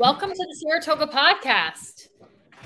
[0.00, 2.08] Welcome to the Saratoga podcast.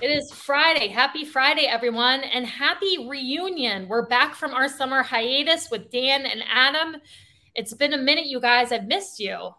[0.00, 0.86] It is Friday.
[0.86, 3.88] Happy Friday, everyone, and happy reunion.
[3.88, 7.00] We're back from our summer hiatus with Dan and Adam.
[7.56, 8.70] It's been a minute, you guys.
[8.70, 9.50] I've missed you.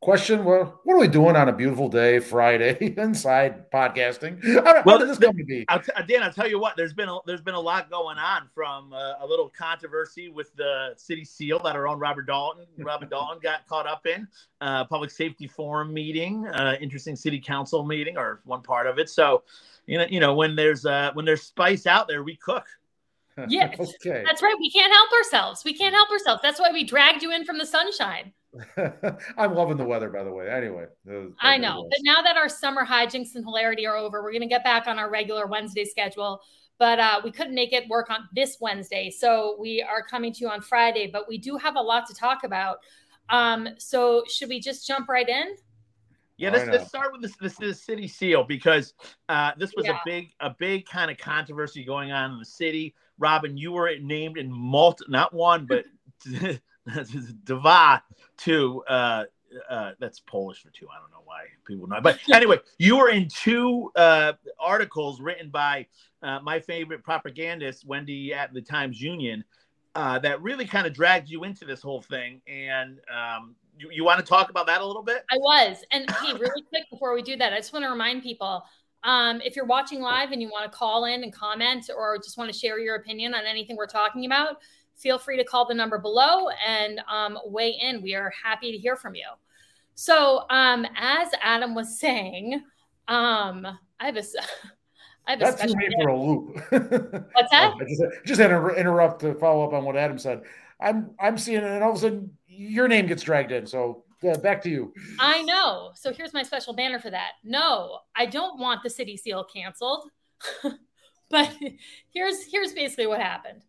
[0.00, 4.40] Question: Well, what are we doing on a beautiful day, Friday, inside podcasting?
[4.44, 5.64] How, well, how did this come to be?
[5.68, 6.76] I'll t- Dan, I'll tell you what.
[6.76, 10.54] There's been a, there's been a lot going on from uh, a little controversy with
[10.54, 14.28] the city seal that our own Robert Dalton Robert Dalton got caught up in,
[14.60, 19.10] uh, public safety forum meeting, uh, interesting city council meeting, or one part of it.
[19.10, 19.42] So,
[19.86, 22.66] you know, you know, when there's uh, when there's spice out there, we cook.
[23.48, 24.22] Yeah, okay.
[24.24, 24.56] that's right.
[24.60, 25.64] We can't help ourselves.
[25.64, 26.40] We can't help ourselves.
[26.40, 28.32] That's why we dragged you in from the sunshine.
[29.36, 30.48] I'm loving the weather, by the way.
[30.48, 30.86] Anyway,
[31.40, 34.48] I know, but now that our summer hijinks and hilarity are over, we're going to
[34.48, 36.40] get back on our regular Wednesday schedule.
[36.78, 40.40] But uh, we couldn't make it work on this Wednesday, so we are coming to
[40.40, 41.10] you on Friday.
[41.12, 42.78] But we do have a lot to talk about.
[43.30, 45.56] Um, so should we just jump right in?
[46.36, 48.94] Yeah, let's, let's start with this, this, this city seal because
[49.28, 49.96] uh, this was yeah.
[49.96, 52.94] a big a big kind of controversy going on in the city.
[53.18, 55.84] Robin, you were named in multi not one but
[57.44, 58.00] Dwa
[58.36, 58.82] two.
[58.88, 59.24] Uh,
[59.68, 60.86] uh, that's Polish for two.
[60.88, 62.00] I don't know why people know.
[62.02, 65.86] But anyway, you were in two uh, articles written by
[66.22, 69.44] uh, my favorite propagandist, Wendy at the Times Union,
[69.94, 72.40] uh, that really kind of dragged you into this whole thing.
[72.46, 75.24] And um, you, you want to talk about that a little bit?
[75.30, 75.78] I was.
[75.90, 78.64] And hey, really quick before we do that, I just want to remind people
[79.04, 82.36] um, if you're watching live and you want to call in and comment or just
[82.36, 84.58] want to share your opinion on anything we're talking about,
[84.98, 88.02] feel free to call the number below and um, weigh in.
[88.02, 89.26] We are happy to hear from you.
[89.94, 92.62] So, um, as Adam was saying,
[93.08, 93.66] um,
[93.98, 94.22] I have a.
[95.26, 96.54] I have That's me for a loop.
[96.70, 97.74] What's that?
[97.78, 100.42] I just, just had to interrupt to follow up on what Adam said.
[100.80, 103.66] I'm I'm seeing it, and all of a sudden your name gets dragged in.
[103.66, 104.92] So yeah, back to you.
[105.20, 105.90] I know.
[105.94, 107.32] So here's my special banner for that.
[107.44, 110.10] No, I don't want the city seal canceled.
[111.30, 111.54] but
[112.10, 113.62] here's here's basically what happened.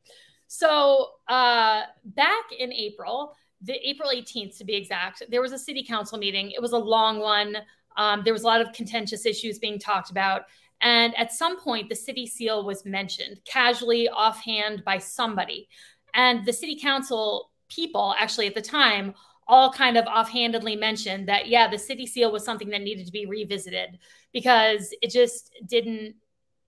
[0.52, 5.84] So uh, back in April, the April 18th to be exact, there was a city
[5.84, 6.50] council meeting.
[6.50, 7.58] It was a long one.
[7.98, 10.46] Um, there was a lot of contentious issues being talked about.
[10.82, 15.70] And at some point, the city seal was mentioned casually, offhand by somebody.
[16.16, 19.14] And the city council people, actually at the time,
[19.48, 23.12] all kind of offhandedly mentioned that, yeah, the city seal was something that needed to
[23.12, 24.00] be revisited
[24.34, 26.16] because it just didn't.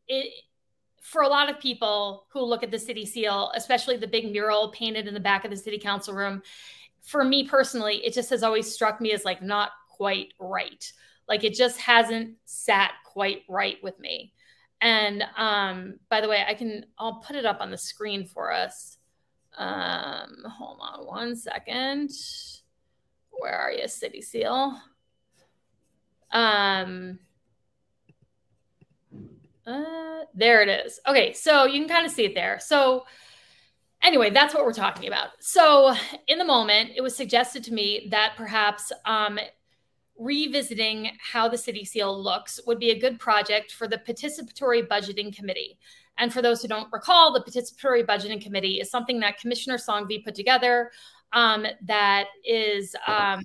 [0.07, 0.31] It,
[1.01, 4.69] for a lot of people who look at the city seal, especially the big mural
[4.69, 6.41] painted in the back of the city council room,
[7.01, 10.91] for me personally, it just has always struck me as like not quite right.
[11.27, 14.33] Like it just hasn't sat quite right with me.
[14.79, 18.51] And um, by the way, I can I'll put it up on the screen for
[18.51, 18.97] us.
[19.57, 22.11] Um, hold on one second.
[23.31, 24.79] Where are you, City Seal?
[26.31, 27.19] Um,
[29.65, 30.99] uh, there it is.
[31.07, 32.59] Okay, so you can kind of see it there.
[32.59, 33.05] So,
[34.01, 35.29] anyway, that's what we're talking about.
[35.39, 35.95] So,
[36.27, 39.39] in the moment, it was suggested to me that perhaps um,
[40.17, 45.35] revisiting how the city seal looks would be a good project for the participatory budgeting
[45.35, 45.77] committee.
[46.17, 50.23] And for those who don't recall, the participatory budgeting committee is something that Commissioner Sanghvi
[50.23, 50.91] put together
[51.33, 53.43] um, that is um,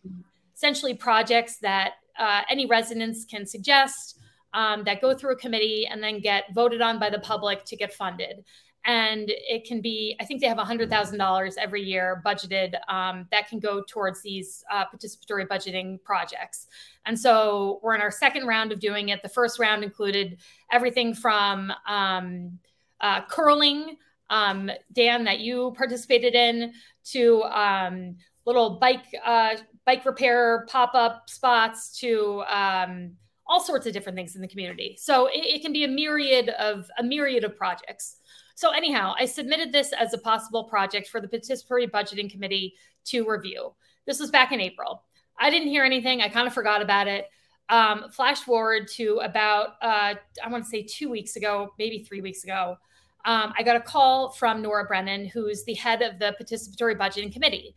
[0.54, 4.15] essentially projects that uh, any residents can suggest
[4.56, 7.76] um, that go through a committee and then get voted on by the public to
[7.76, 8.42] get funded.
[8.86, 13.58] And it can be, I think they have $100,000 every year budgeted um, that can
[13.58, 16.68] go towards these uh, participatory budgeting projects.
[17.04, 19.22] And so we're in our second round of doing it.
[19.22, 20.38] The first round included
[20.72, 22.58] everything from um,
[23.00, 23.96] uh, curling,
[24.30, 26.72] um, Dan, that you participated in,
[27.12, 33.12] to um, little bike uh, bike repair pop up spots, to um,
[33.48, 34.96] all sorts of different things in the community.
[34.98, 38.16] So it, it, can be a myriad of a myriad of projects.
[38.54, 42.74] So anyhow, I submitted this as a possible project for the participatory budgeting committee
[43.06, 43.74] to review.
[44.06, 45.02] This was back in April.
[45.38, 46.22] I didn't hear anything.
[46.22, 47.26] I kind of forgot about it.
[47.68, 52.20] Um, flash forward to about uh, I want to say two weeks ago, maybe three
[52.20, 52.76] weeks ago.
[53.24, 57.32] Um, I got a call from Nora Brennan, who's the head of the participatory budgeting
[57.32, 57.74] committee.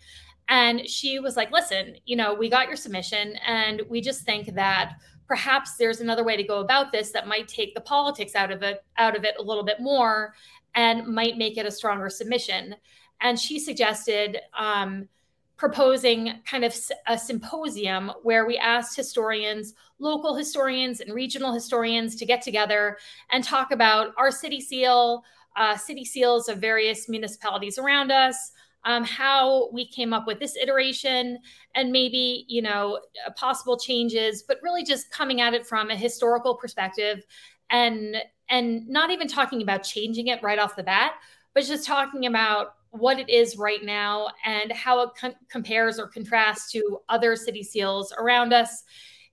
[0.48, 4.54] And she was like, listen, you know, we got your submission and we just think
[4.56, 4.94] that
[5.30, 8.64] perhaps there's another way to go about this that might take the politics out of
[8.64, 10.34] it out of it a little bit more
[10.76, 12.76] and might make it a stronger submission.
[13.22, 15.08] And she suggested um,
[15.56, 16.76] proposing kind of
[17.08, 22.98] a symposium where we asked historians local historians and regional historians to get together
[23.30, 25.24] and talk about our city seal
[25.58, 28.52] uh, city seals of various municipalities around us
[28.86, 31.38] um, how we came up with this iteration
[31.76, 33.00] and maybe you know
[33.36, 37.26] possible changes but really just coming at it from a historical perspective
[37.70, 38.18] and
[38.50, 41.14] and not even talking about changing it right off the bat
[41.54, 46.08] but just talking about what it is right now and how it com- compares or
[46.08, 48.84] contrasts to other city seals around us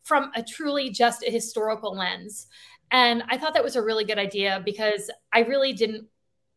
[0.03, 2.49] from a truly just a historical lens.
[2.93, 6.07] And i thought that was a really good idea because i really didn't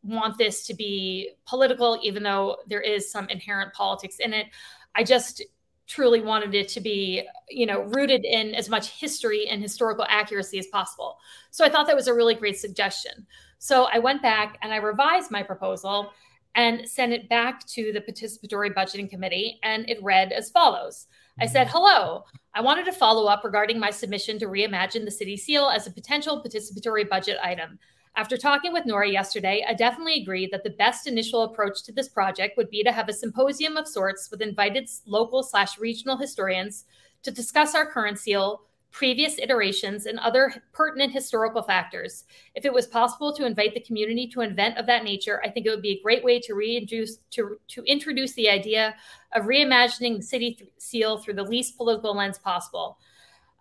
[0.04, 4.48] want this to be political, even though there is some inherent politics in it.
[4.96, 5.44] I just
[5.88, 10.60] truly wanted it to be, you know, rooted in as much history and historical accuracy
[10.60, 11.18] as possible.
[11.52, 13.26] So I thought that was a really great suggestion.
[13.58, 16.12] So I went back and I revised my proposal
[16.56, 21.08] and sent it back to the participatory budgeting committee and it read as follows.
[21.42, 21.78] I said, mm-hmm.
[21.78, 22.24] "Hello.
[22.54, 25.92] I wanted to follow up regarding my submission to reimagine the city seal as a
[25.92, 27.80] potential participatory budget item.
[28.20, 32.10] After talking with Nora yesterday, I definitely agree that the best initial approach to this
[32.10, 36.84] project would be to have a symposium of sorts with invited local slash regional historians
[37.24, 42.26] to discuss our current seal, previous iterations, and other pertinent historical factors.
[42.56, 45.50] If it was possible to invite the community to an event of that nature, I
[45.50, 48.96] think it would be a great way to reintroduce to, to introduce the idea
[49.34, 52.98] of reimagining the city th- seal through the least political lens possible.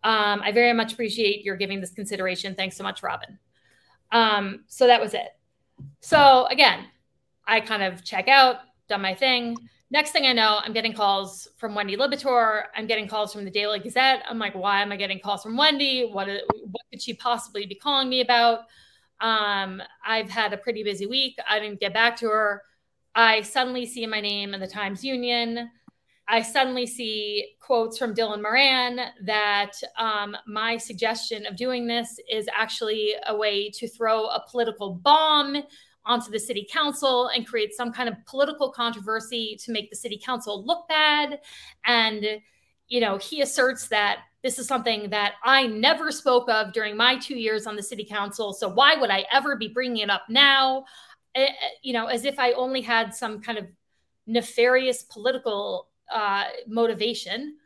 [0.03, 2.57] Um, I very much appreciate your giving this consideration.
[2.57, 3.39] Thanks so much, Robin.
[4.13, 5.29] Um, so that was it.
[6.01, 6.87] So again,
[7.47, 8.57] I kind of check out,
[8.89, 9.57] done my thing.
[9.91, 12.65] Next thing I know, I'm getting calls from Wendy Liberatore.
[12.77, 14.23] I'm getting calls from the Daily Gazette.
[14.29, 16.11] I'm like, why am I getting calls from Wendy?
[16.11, 18.61] What, what could she possibly be calling me about?
[19.21, 21.37] Um, I've had a pretty busy week.
[21.49, 22.63] I didn't get back to her.
[23.15, 25.71] I suddenly see my name in the Times Union.
[26.31, 32.47] I suddenly see quotes from Dillon Moran that um, my suggestion of doing this is
[32.55, 35.57] actually a way to throw a political bomb
[36.05, 40.21] onto the city council and create some kind of political controversy to make the city
[40.23, 41.41] council look bad.
[41.87, 42.25] And,
[42.89, 47.17] you know, he asserts that this is something that I never spoke of during my
[47.17, 48.53] two years on the city council.
[48.53, 50.85] So why would I ever be bringing it up now?
[51.35, 53.67] Eh, eh, you know, as if I only had some kind of
[54.27, 57.57] nefarious political uh, motivation,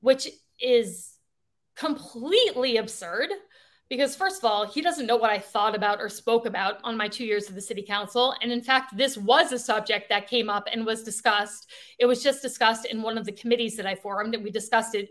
[0.00, 0.28] which
[0.60, 1.14] is
[1.76, 3.30] completely absurd
[3.88, 6.96] because first of all he doesn't know what i thought about or spoke about on
[6.96, 8.34] my two years of the city council.
[8.40, 11.70] And in fact this was a subject that came up and was discussed.
[11.98, 14.94] It was just discussed in one of the committees that i formed and we discussed
[14.94, 15.10] it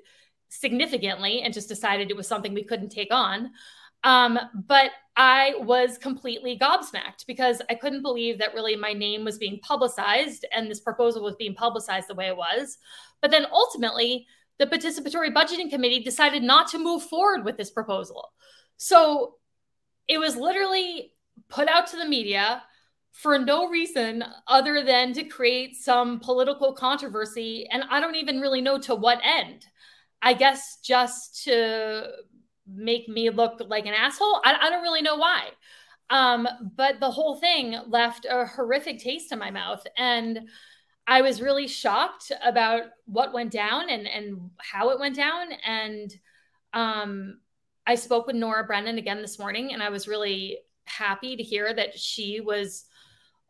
[0.49, 3.51] significantly and just decided it was something we couldn't take on
[4.03, 9.37] um, but I was completely gobsmacked because I couldn't believe that really my name was
[9.37, 12.77] being publicized and this proposal was being publicized the way it was.
[13.21, 14.25] But then ultimately,
[14.57, 18.29] the participatory budgeting committee decided not to move forward with this proposal.
[18.77, 19.35] So
[20.07, 21.13] it was literally
[21.49, 22.63] put out to the media
[23.11, 27.67] for no reason other than to create some political controversy.
[27.71, 29.65] And I don't even really know to what end.
[30.21, 32.07] I guess just to
[32.67, 34.41] make me look like an asshole.
[34.43, 35.49] I, I don't really know why.
[36.09, 39.85] Um, but the whole thing left a horrific taste in my mouth.
[39.97, 40.47] And
[41.07, 45.47] I was really shocked about what went down and, and how it went down.
[45.65, 46.13] And
[46.73, 47.39] um,
[47.85, 51.73] I spoke with Nora Brennan again this morning, and I was really happy to hear
[51.73, 52.85] that she was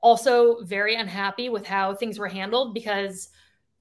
[0.01, 3.29] also very unhappy with how things were handled because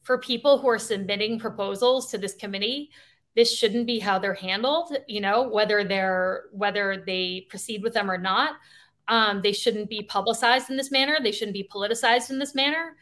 [0.02, 2.90] for people who are submitting proposals to this committee,
[3.34, 8.10] this shouldn't be how they're handled you know whether they're whether they proceed with them
[8.10, 8.56] or not.
[9.08, 11.18] Um, they shouldn't be publicized in this manner.
[11.22, 12.96] They shouldn't be politicized in this manner.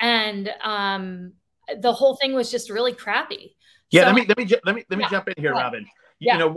[0.00, 1.32] And um,
[1.78, 3.56] the whole thing was just really crappy.
[3.90, 5.82] Yeah so, let me let me let me let me yeah, jump in here robin.
[6.18, 6.36] You, yeah.
[6.38, 6.56] know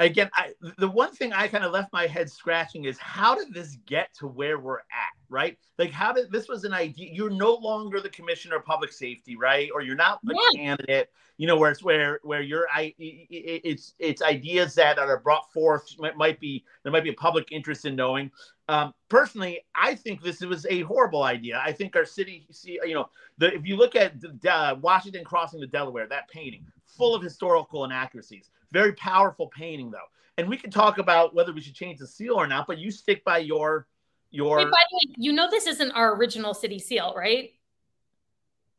[0.00, 3.54] again I, the one thing i kind of left my head scratching is how did
[3.54, 5.56] this get to where we're at right?
[5.78, 9.36] Like how did this was an idea you're no longer the commissioner of public safety
[9.36, 9.70] right?
[9.72, 10.60] Or you're not a yeah.
[10.60, 15.50] candidate you know where it's where where you're i it's it's ideas that are brought
[15.50, 18.30] forth might be there might be a public interest in knowing.
[18.68, 21.62] Um, personally i think this was a horrible idea.
[21.64, 25.24] I think our city see, you know the, if you look at the, uh, washington
[25.24, 29.98] crossing the delaware that painting full of historical inaccuracies very powerful painting though
[30.36, 32.90] and we can talk about whether we should change the seal or not but you
[32.90, 33.86] stick by your
[34.30, 37.50] your Wait, by the way, you know this isn't our original city seal right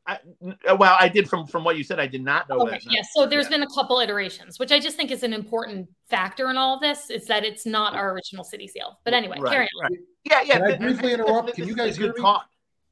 [0.07, 0.19] I,
[0.79, 1.99] well, I did from from what you said.
[1.99, 2.91] I did not know okay, that.
[2.91, 3.57] Yes, so there's yeah.
[3.57, 6.81] been a couple iterations, which I just think is an important factor in all of
[6.81, 7.09] this.
[7.09, 8.99] Is that it's not our original city seal.
[9.03, 9.91] But anyway, right, carry on.
[9.91, 9.99] Right.
[10.23, 10.59] Yeah, yeah.
[10.59, 11.53] Can I briefly interrupt?
[11.53, 12.19] Can you guys hear me?
[12.19, 12.47] Talk.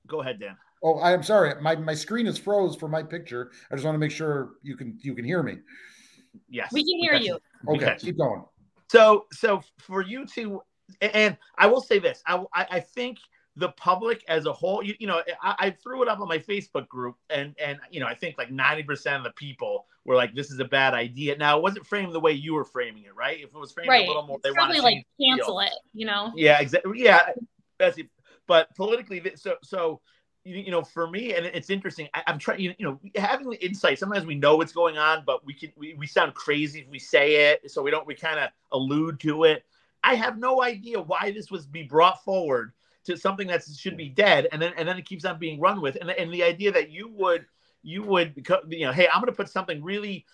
[0.05, 0.55] Go ahead, Dan.
[0.83, 1.59] Oh, I am sorry.
[1.61, 3.51] My my screen is froze for my picture.
[3.71, 5.57] I just want to make sure you can you can hear me.
[6.49, 7.39] Yes, we can hear you.
[7.67, 8.43] Okay, keep going.
[8.89, 10.61] So so for you to,
[11.01, 13.19] and I will say this, I I think
[13.59, 16.37] the public as a whole, you, you know, I, I, threw it up on my
[16.37, 20.15] Facebook group, and and you know, I think like ninety percent of the people were
[20.15, 23.03] like, "This is a bad idea." Now, it wasn't framed the way you were framing
[23.03, 23.37] it, right?
[23.39, 24.05] If it was framed right.
[24.05, 26.31] a little more, they probably like cancel it, you know?
[26.35, 27.01] Yeah, exactly.
[27.03, 27.31] Yeah,
[27.77, 28.09] Betsy.
[28.47, 30.01] But politically, so so
[30.49, 32.07] you know, for me, and it's interesting.
[32.13, 33.99] I, am trying, you know, having the insight.
[33.99, 36.99] Sometimes we know what's going on, but we can we, we sound crazy if we
[36.99, 38.07] say it, so we don't.
[38.07, 39.63] We kind of allude to it.
[40.03, 42.71] I have no idea why this was be brought forward
[43.05, 45.81] to something that should be dead, and then and then it keeps on being run
[45.81, 47.45] with, and and the idea that you would
[47.83, 48.33] you would
[48.67, 50.25] you know, hey, I'm going to put something really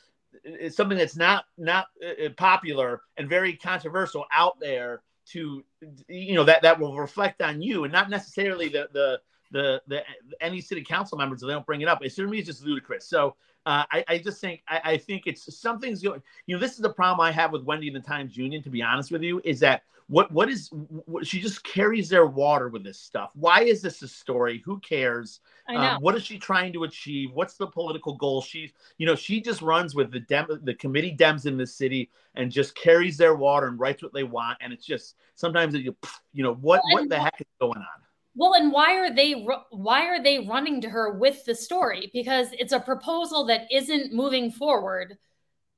[0.45, 5.63] uh, something that's not not uh, uh, popular and very controversial out there to
[6.07, 9.19] you know that that will reflect on you and not necessarily the the
[9.51, 10.03] the the
[10.41, 12.03] any city council members they don't bring it up.
[12.03, 13.05] It to me is just ludicrous.
[13.07, 13.35] So
[13.65, 16.21] uh, I, I, just think I, I, think it's something's going.
[16.45, 18.61] You know, this is the problem I have with Wendy and the Times Union.
[18.61, 20.69] To be honest with you, is that what what is
[21.05, 23.31] what, she just carries their water with this stuff.
[23.33, 24.61] Why is this a story?
[24.65, 25.39] Who cares?
[25.67, 27.31] Um, what is she trying to achieve?
[27.33, 28.41] What's the political goal?
[28.41, 32.11] She's you know she just runs with the dem the committee dems in the city
[32.35, 34.59] and just carries their water and writes what they want.
[34.61, 35.95] And it's just sometimes you
[36.33, 38.04] you know what well, what the heck is going on?
[38.35, 42.09] Well, and why are they why are they running to her with the story?
[42.13, 45.17] Because it's a proposal that isn't moving forward.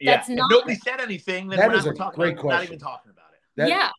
[0.02, 0.36] That's yeah.
[0.36, 0.50] not.
[0.50, 1.50] nobody said anything.
[1.50, 2.50] That is a great about, question.
[2.50, 3.40] Not even talking about it.
[3.56, 3.90] That, yeah.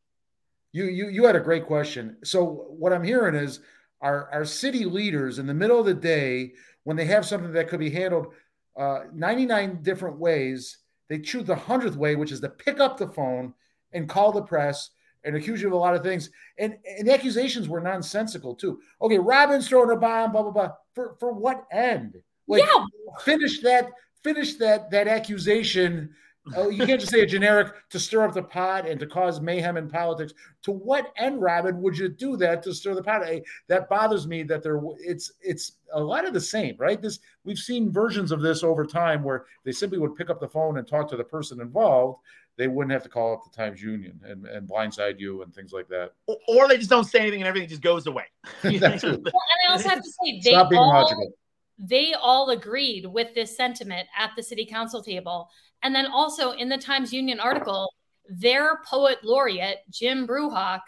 [0.73, 2.17] You you you had a great question.
[2.25, 3.61] So what I'm hearing is
[4.01, 7.69] our our city leaders in the middle of the day when they have something that
[7.69, 8.33] could be handled
[8.79, 13.09] uh, 99 different ways, they choose the hundredth way, which is to pick up the
[13.09, 13.53] phone
[13.93, 14.91] and call the press
[15.29, 16.31] and accuse you of a lot of things.
[16.59, 18.81] And, and the accusations were nonsensical too.
[19.03, 20.73] Okay, Robin's throwing a bomb, blah blah blah.
[20.95, 22.17] For for what end?
[22.49, 22.85] Like yeah.
[23.21, 23.91] finish that
[24.25, 26.11] finish that that accusation.
[26.57, 29.41] Uh, you can't just say a generic to stir up the pot and to cause
[29.41, 30.33] mayhem in politics.
[30.63, 33.25] To what end, Robin, would you do that to stir the pot?
[33.25, 34.43] Hey, that bothers me.
[34.43, 37.01] That there, it's it's a lot of the same, right?
[37.01, 40.49] This we've seen versions of this over time where they simply would pick up the
[40.49, 42.19] phone and talk to the person involved,
[42.59, 45.73] they wouldn't have to call up the Times Union and, and blindside you and things
[45.73, 46.13] like that.
[46.27, 48.25] Or they just don't say anything and everything just goes away.
[48.65, 51.33] well, and I also have to say they all, logical.
[51.79, 55.49] they all agreed with this sentiment at the city council table.
[55.83, 57.93] And then also in the Times Union article,
[58.29, 60.81] their poet laureate, Jim Bruchac,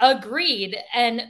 [0.00, 1.22] agreed and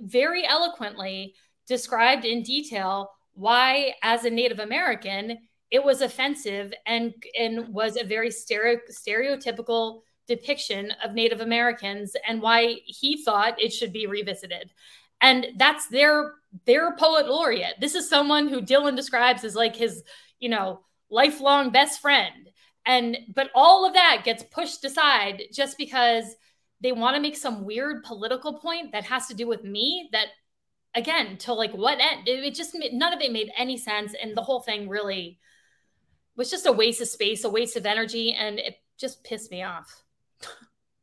[0.00, 1.34] very eloquently
[1.66, 5.38] described in detail why, as a Native American,
[5.70, 12.42] it was offensive and and was a very stereo, stereotypical depiction of Native Americans and
[12.42, 14.70] why he thought it should be revisited.
[15.20, 16.34] And that's their
[16.66, 17.80] their poet laureate.
[17.80, 20.02] This is someone who Dillon describes as like his,
[20.38, 20.80] you know,
[21.12, 22.48] lifelong best friend.
[22.84, 26.24] And but all of that gets pushed aside just because
[26.80, 30.26] they want to make some weird political point that has to do with me that
[30.94, 34.42] again to like what end it just none of it made any sense and the
[34.42, 35.38] whole thing really
[36.36, 39.62] was just a waste of space, a waste of energy, and it just pissed me
[39.62, 40.01] off.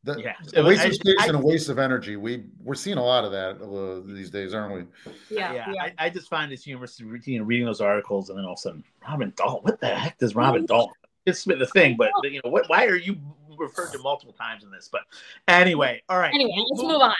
[0.02, 2.16] The, yeah, a waste of space I, and a waste of energy.
[2.16, 5.14] We we're seeing a lot of that uh, these days, aren't we?
[5.28, 5.72] Yeah, yeah.
[5.74, 5.82] yeah.
[5.82, 8.58] I, I, just find this humorous, you know, reading those articles, and then all of
[8.58, 9.62] a sudden, Robin Dalton.
[9.62, 10.94] What the heck does Robin Dalton?
[11.26, 12.66] It's the thing, but you know, what?
[12.68, 13.18] Why are you
[13.58, 14.88] referred to multiple times in this?
[14.90, 15.02] But
[15.48, 16.32] anyway, all right.
[16.32, 17.14] Anyway, let's move on.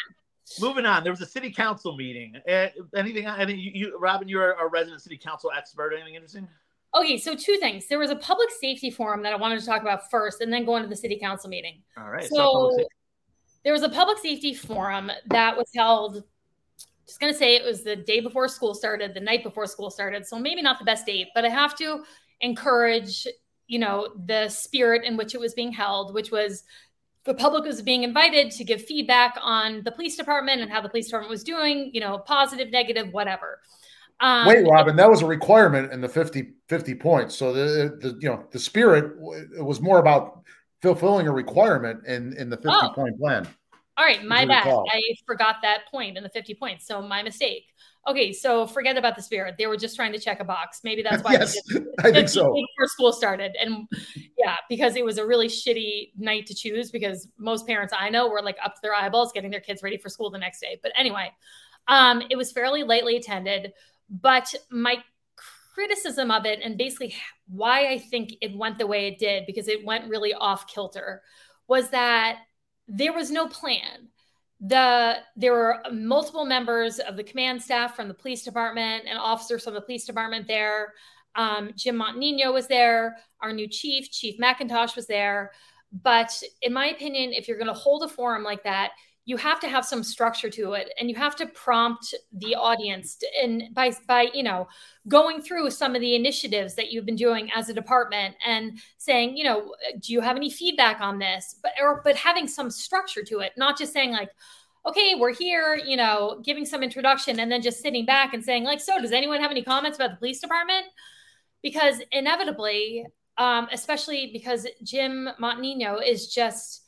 [0.59, 2.35] Moving on, there was a city council meeting.
[2.49, 3.27] Uh, anything?
[3.27, 5.93] Any, you, you, Robin, you're a resident city council expert.
[5.93, 6.49] Anything interesting?
[6.95, 7.87] Okay, so two things.
[7.87, 10.65] There was a public safety forum that I wanted to talk about first, and then
[10.65, 11.83] go into the city council meeting.
[11.97, 12.25] All right.
[12.25, 12.85] So, so
[13.65, 16.25] there was a public safety forum that was held.
[17.07, 20.27] Just gonna say it was the day before school started, the night before school started.
[20.27, 22.05] So maybe not the best date, but I have to
[22.41, 23.27] encourage,
[23.67, 26.65] you know, the spirit in which it was being held, which was
[27.25, 30.89] the public was being invited to give feedback on the police department and how the
[30.89, 33.61] police department was doing, you know, positive, negative, whatever.
[34.21, 37.35] Um, Wait, Robin, that was a requirement in the 50, 50 points.
[37.35, 39.17] So the, the you know the spirit
[39.57, 40.43] it was more about
[40.83, 42.93] fulfilling a requirement in in the 50 oh.
[42.95, 43.49] point plan.
[43.97, 44.67] All right, my bad.
[44.67, 46.87] I forgot that point in the 50 points.
[46.87, 47.67] So my mistake.
[48.09, 49.57] Okay, so forget about the spirit.
[49.59, 50.81] They were just trying to check a box.
[50.83, 51.55] Maybe that's why yes,
[51.99, 52.45] I think so.
[52.45, 53.87] Before school started, and
[54.39, 56.91] yeah, because it was a really shitty night to choose.
[56.91, 59.99] Because most parents I know were like up to their eyeballs getting their kids ready
[59.99, 60.81] for school the next day.
[60.83, 61.31] But anyway,
[61.89, 63.73] um, it was fairly lightly attended.
[64.11, 64.99] But my
[65.75, 67.14] criticism of it and basically
[67.49, 71.23] why I think it went the way it did, because it went really off kilter,
[71.69, 72.40] was that
[72.88, 74.09] there was no plan.
[74.61, 79.64] The there were multiple members of the command staff from the police department and officers
[79.64, 80.93] from the police department there.
[81.35, 83.17] Um, Jim Montagnino was there.
[83.40, 85.52] Our new chief, Chief McIntosh, was there.
[85.93, 86.31] But
[86.62, 88.90] in my opinion, if you're going to hold a forum like that,
[89.27, 93.17] you have to have some structure to it and you have to prompt the audience
[93.17, 94.67] to, and by by you know
[95.09, 99.37] going through some of the initiatives that you've been doing as a department and saying
[99.37, 101.57] you know do you have any feedback on this?
[101.62, 104.31] But or but having some structure to it not just saying like
[104.87, 108.65] okay we're here you know giving some introduction and then just sitting back and saying
[108.65, 110.87] like so does anyone have any comments about the police department?
[111.62, 116.83] Because inevitably um, especially because jim montagnino is just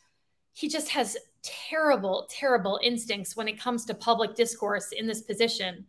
[0.52, 5.84] he just has terrible, terrible instincts when it comes to public discourse in this position.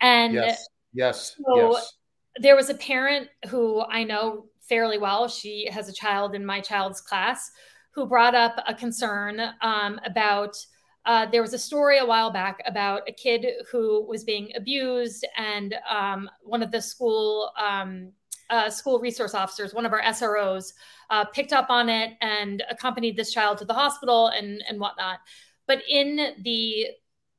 [0.00, 1.92] And yes, yes, so yes.
[2.38, 5.28] there was a parent who I know fairly well.
[5.28, 7.50] She has a child in my child's class
[7.92, 10.56] who brought up a concern um, about.
[11.04, 15.24] Uh, there was a story a while back about a kid who was being abused,
[15.36, 18.10] and um, one of the school um,
[18.50, 20.72] uh, school resource officers, one of our SROs,
[21.10, 25.18] uh, picked up on it and accompanied this child to the hospital and, and whatnot.
[25.66, 26.86] But in the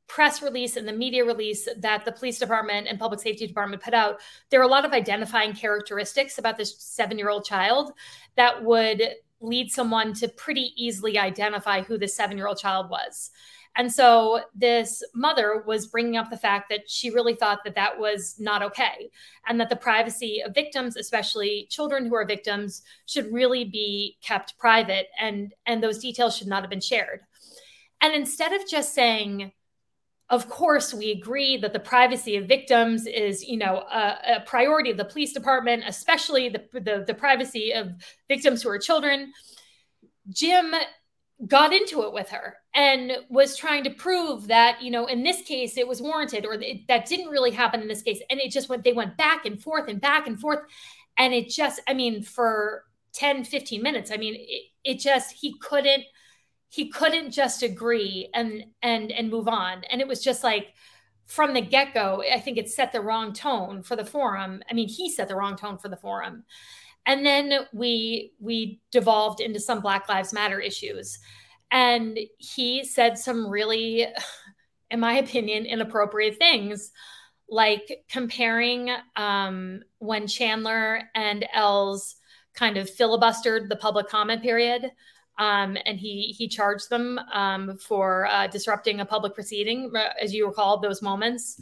[0.08, 3.94] press release and the media release that the police department and public safety department put
[3.94, 7.92] out, there are a lot of identifying characteristics about this seven year old child
[8.36, 9.02] that would
[9.40, 13.32] lead someone to pretty easily identify who the seven year old child was.
[13.77, 18.00] And so this mother was bringing up the fact that she really thought that that
[18.00, 19.12] was not okay
[19.48, 24.57] and that the privacy of victims, especially children who are victims, should really be kept
[24.57, 27.22] private and and those details should not have been shared.
[28.01, 29.51] And instead of just saying
[30.29, 34.91] of course we agree that the privacy of victims is you know a, a priority
[34.91, 37.93] of the police department especially the, the, the privacy of
[38.27, 39.31] victims who are children
[40.29, 40.74] jim
[41.48, 45.41] got into it with her and was trying to prove that you know in this
[45.41, 48.22] case it was warranted or it, that didn't really happen in this case.
[48.29, 50.60] And it just went they went back and forth and back and forth.
[51.17, 55.57] And it just i mean for 10 15 minutes i mean it, it just he
[55.60, 56.03] couldn't
[56.69, 59.84] he couldn't just agree and and and move on.
[59.89, 60.74] And it was just like
[61.25, 64.62] from the get-go i think it set the wrong tone for the forum.
[64.69, 66.43] I mean he set the wrong tone for the forum.
[67.07, 71.17] And then we we devolved into some black lives matter issues
[71.72, 74.08] and he said some really
[74.92, 76.92] in my opinion inappropriate things
[77.50, 82.16] like comparing um, when chandler and els
[82.53, 84.92] kind of filibustered the public comment period
[85.40, 90.34] um, and he he charged them um, for uh, disrupting a public proceeding uh, as
[90.34, 91.60] you recall those moments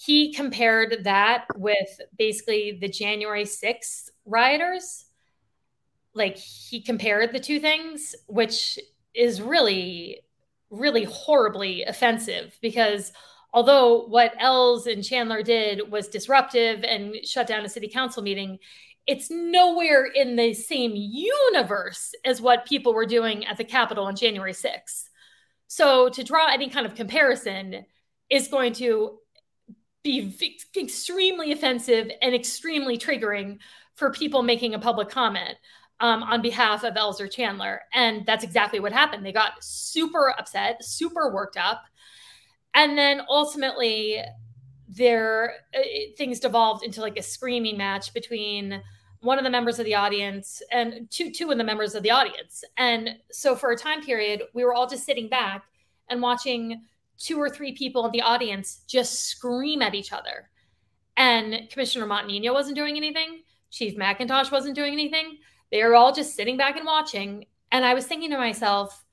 [0.00, 5.04] he compared that with basically the January 6th rioters.
[6.14, 8.78] Like he compared the two things, which
[9.14, 10.20] is really,
[10.70, 13.12] really horribly offensive because
[13.52, 18.58] although what Els and Chandler did was disruptive and shut down a city council meeting,
[19.06, 24.14] it's nowhere in the same universe as what people were doing at the Capitol on
[24.14, 25.08] January 6th.
[25.66, 27.86] So to draw any kind of comparison
[28.28, 29.18] is going to
[30.02, 30.36] be
[30.76, 33.58] extremely offensive and extremely triggering
[33.96, 35.56] for people making a public comment
[36.00, 37.82] um, on behalf of Elzer Chandler.
[37.92, 39.24] And that's exactly what happened.
[39.24, 41.82] They got super upset, super worked up.
[42.74, 44.22] And then ultimately,
[44.88, 45.80] their uh,
[46.16, 48.82] things devolved into like a screaming match between
[49.20, 52.10] one of the members of the audience and two two of the members of the
[52.10, 52.64] audience.
[52.76, 55.64] And so for a time period, we were all just sitting back
[56.08, 56.82] and watching
[57.18, 60.48] two or three people in the audience just scream at each other.
[61.16, 63.42] And Commissioner Montagnino wasn't doing anything.
[63.70, 65.38] Chief McIntosh wasn't doing anything.
[65.70, 67.46] They were all just sitting back and watching.
[67.72, 69.04] And I was thinking to myself,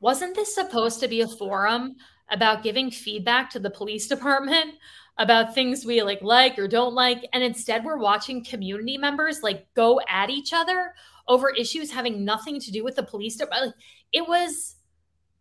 [0.00, 1.96] wasn't this supposed to be a forum
[2.28, 4.74] about giving feedback to the police department
[5.18, 9.64] about things we like like or don't like and instead we're watching community members like
[9.74, 10.92] go at each other
[11.28, 13.72] over issues having nothing to do with the police department
[14.12, 14.74] it was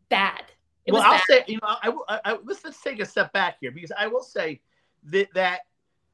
[0.10, 0.44] bad
[0.86, 1.22] it well, I'll bad.
[1.28, 4.08] say, you know, I, I, I, let's let's take a step back here because I
[4.08, 4.62] will say
[5.06, 5.62] that that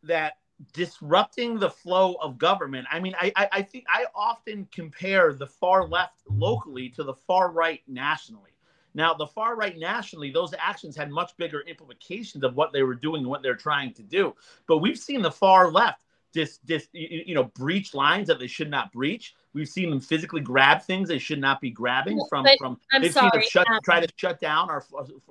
[0.03, 0.33] that
[0.73, 2.87] disrupting the flow of government.
[2.91, 7.13] I mean, I, I, I think I often compare the far left locally to the
[7.13, 8.51] far right nationally.
[8.93, 12.95] Now, the far right nationally, those actions had much bigger implications of what they were
[12.95, 14.35] doing and what they're trying to do.
[14.67, 16.01] But we've seen the far left
[16.33, 19.35] dis, dis, you know, breach lines that they should not breach.
[19.53, 22.79] We've seen them physically grab things they should not be grabbing from but from.
[22.91, 24.83] I'm they've sorry, seen them shut, um, try to shut down our,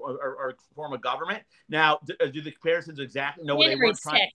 [0.03, 1.43] our, our, form of government.
[1.69, 3.45] Now, do, uh, do the comparisons exactly?
[3.45, 4.29] No, they weren't trying.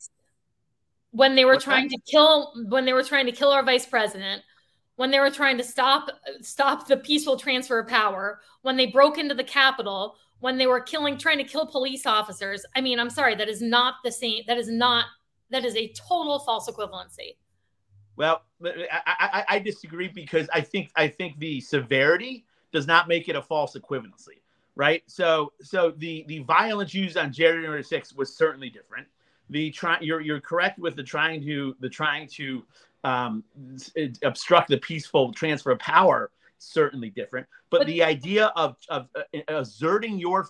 [1.13, 1.97] When they were What's trying that?
[2.06, 4.43] to kill, when they were trying to kill our vice president,
[4.97, 6.10] when they were trying to stop
[6.41, 10.82] stop the peaceful transfer of power, when they broke into the Capitol, when they were
[10.82, 12.65] killing, trying to kill police officers.
[12.76, 14.43] I mean, I'm sorry, that is not the same.
[14.47, 15.06] That is not
[15.52, 17.38] that is a total false equivalency.
[18.15, 23.08] Well, uh, I, I, I disagree because I think I think the severity does not
[23.08, 24.41] make it a false equivalency.
[24.76, 25.04] right?
[25.08, 29.08] So so the the violence used on January 6th was certainly different.
[29.49, 32.63] The try you're you're correct with the trying to the trying to
[33.03, 33.43] um,
[34.23, 37.45] obstruct the peaceful transfer of power certainly different.
[37.69, 40.47] But, but the idea of of uh, asserting your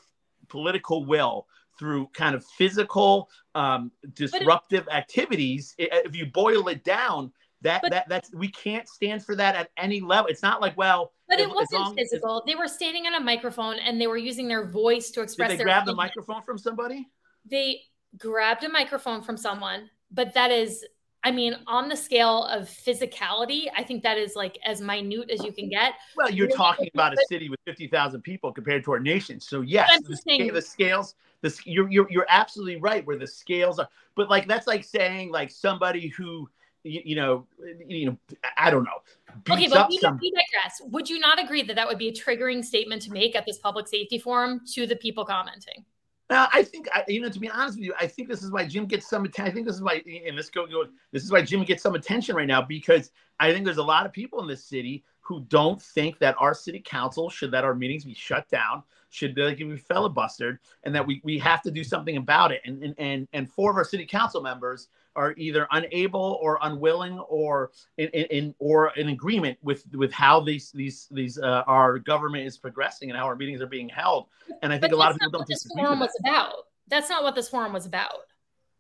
[0.50, 1.48] political will
[1.80, 7.92] through kind of physical um, disruptive it, activities, if you boil it down, that but,
[7.92, 10.28] that that's we can't stand for that at any level.
[10.28, 12.44] It's not like well, but it wasn't physical.
[12.46, 15.50] They were standing on a microphone and they were using their voice to express.
[15.50, 15.96] Did they grab opinion.
[15.96, 17.08] the microphone from somebody?
[17.50, 17.82] They
[18.18, 20.86] grabbed a microphone from someone, but that is,
[21.24, 25.44] I mean, on the scale of physicality, I think that is like as minute as
[25.44, 25.94] you can get.
[26.18, 29.62] Well, you're talking about a city with fifty thousand people compared to our nation, so
[29.62, 31.16] yes, the, saying, the scales.
[31.42, 35.32] The, you're, you're you're absolutely right where the scales are, but like that's like saying
[35.32, 36.50] like somebody who
[36.84, 37.46] you, you know,
[37.88, 38.18] you know,
[38.58, 39.02] I don't know.
[39.50, 40.20] Okay, but we, some...
[40.22, 40.82] we digress.
[40.92, 43.58] Would you not agree that that would be a triggering statement to make at this
[43.58, 45.86] public safety forum to the people commenting?
[46.34, 48.66] Uh, I think, you know, to be honest with you, I think this is why
[48.66, 49.52] Jim gets some attention.
[49.52, 50.66] I think this is why, and this go,
[51.12, 54.08] this is why Jim gets some attention right now because I think there's a lot
[54.08, 57.76] of people in this city who don't think that our city council should let our
[57.76, 61.72] meetings be shut down, should be like be filibustered, and that we, we have to
[61.72, 62.62] do something about it.
[62.66, 67.20] And, and and and four of our city council members are either unable or unwilling
[67.20, 72.46] or in, in or in agreement with with how these these these uh, our government
[72.46, 74.28] is progressing and how our meetings are being held.
[74.62, 76.54] And I think but a lot of people don't this forum was about.
[76.88, 78.28] That's not what this forum was about.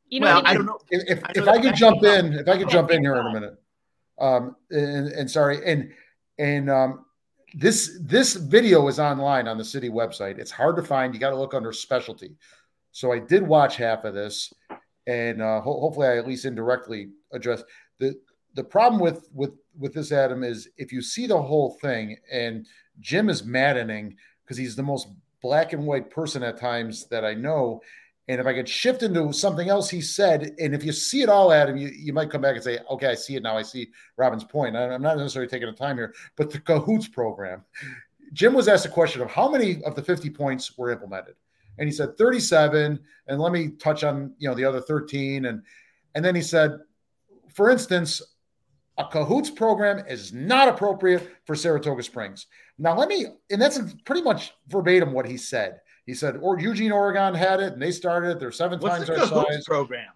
[0.10, 0.46] You know, well, I, mean?
[0.48, 2.92] I, don't know if if I, if I could jump in, if I could jump
[2.92, 3.60] in here in a minute.
[4.20, 5.92] Um, and, and sorry, and
[6.38, 7.06] and um,
[7.54, 10.40] this this video is online on the city website.
[10.40, 11.14] It's hard to find.
[11.14, 12.36] You got to look under specialty.
[12.92, 14.54] So I did watch half of this,
[15.08, 17.64] and uh, ho- hopefully I at least indirectly address
[18.00, 18.16] the
[18.56, 22.68] the problem with with with this Adam is if you see the whole thing, and
[23.00, 25.08] Jim is maddening because he's the most
[25.42, 27.82] black and white person at times that I know.
[28.30, 31.30] And if I could shift into something else he said, and if you see it
[31.30, 33.58] all, Adam, you, you might come back and say, okay, I see it now.
[33.58, 34.78] I see Robin's point.
[34.78, 37.66] I'm not necessarily taking the time here, but the Cahoots program.
[38.32, 41.36] Jim was asked a question of how many of the 50 points were implemented.
[41.78, 43.00] And he said 37.
[43.28, 45.46] And let me touch on, you know, the other 13.
[45.46, 45.64] And
[46.16, 46.78] and then he said,
[47.54, 48.22] for instance,
[48.98, 52.48] a Cahoots program is not appropriate for Saratoga Springs.
[52.78, 55.80] Now, let me, and that's pretty much verbatim what he said.
[56.06, 58.40] He said, or Eugene, Oregon had it, and they started it.
[58.40, 59.66] They're seven What's times our size.
[59.66, 60.12] Program.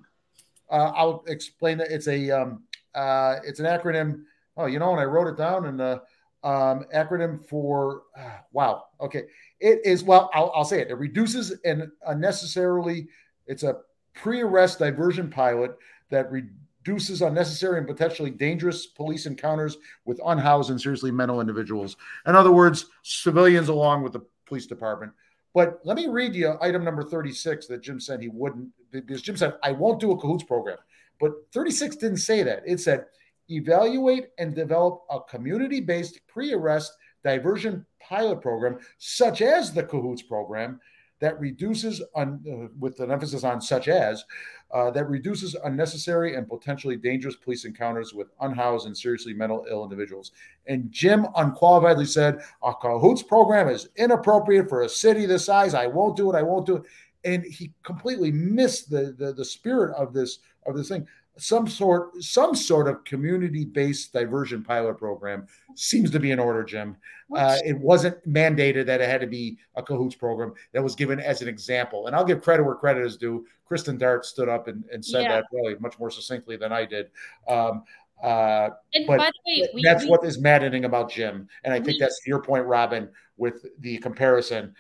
[0.70, 1.91] Uh, I'll explain that.
[1.91, 4.24] It's a um, uh, it's an acronym.
[4.58, 6.02] Oh, you know, and I wrote it down, and the
[6.43, 8.84] um, acronym for uh, wow.
[9.00, 9.24] Okay,
[9.60, 10.30] it is well.
[10.34, 10.89] I'll, I'll say it.
[10.89, 13.08] It reduces an unnecessarily.
[13.48, 13.78] It's a
[14.13, 15.78] pre-arrest diversion pilot
[16.10, 21.98] that reduces unnecessary and potentially dangerous police encounters with unhoused and seriously mental individuals.
[22.26, 25.12] In other words, civilians along with the police department.
[25.54, 29.36] But let me read you item number 36 that Jim said he wouldn't, because Jim
[29.36, 30.78] said, I won't do a cahoots program.
[31.20, 32.62] But 36 didn't say that.
[32.65, 33.06] It said,
[33.50, 40.21] evaluate and develop a community based pre arrest diversion pilot program, such as the cahoots
[40.21, 40.80] program,
[41.19, 44.23] that reduces, un, uh, with an emphasis on such as,
[44.71, 49.84] uh, that reduces unnecessary and potentially dangerous police encounters with unhoused and seriously mental ill
[49.84, 50.32] individuals.
[50.67, 55.73] And Jim unqualifiedly said, a cahoots program is inappropriate for a city this size.
[55.73, 56.36] I won't do it.
[56.36, 56.84] I won't do it.
[57.23, 62.21] And he completely missed the, the, the spirit of this of this thing some sort
[62.21, 66.95] some sort of community-based diversion pilot program seems to be in order jim.
[67.36, 71.19] Uh, it wasn't mandated that it had to be a cahoots program that was given
[71.19, 72.08] as an example.
[72.08, 73.45] And i'll give credit where credit is due.
[73.65, 75.36] Kristen dart stood up and, and said yeah.
[75.36, 77.12] that really much more succinctly than i did.
[77.47, 77.84] Um,
[78.23, 81.47] uh, and but by the way, we, that's we, what is maddening about jim.
[81.63, 84.73] And i we, think that's your point robin with the comparison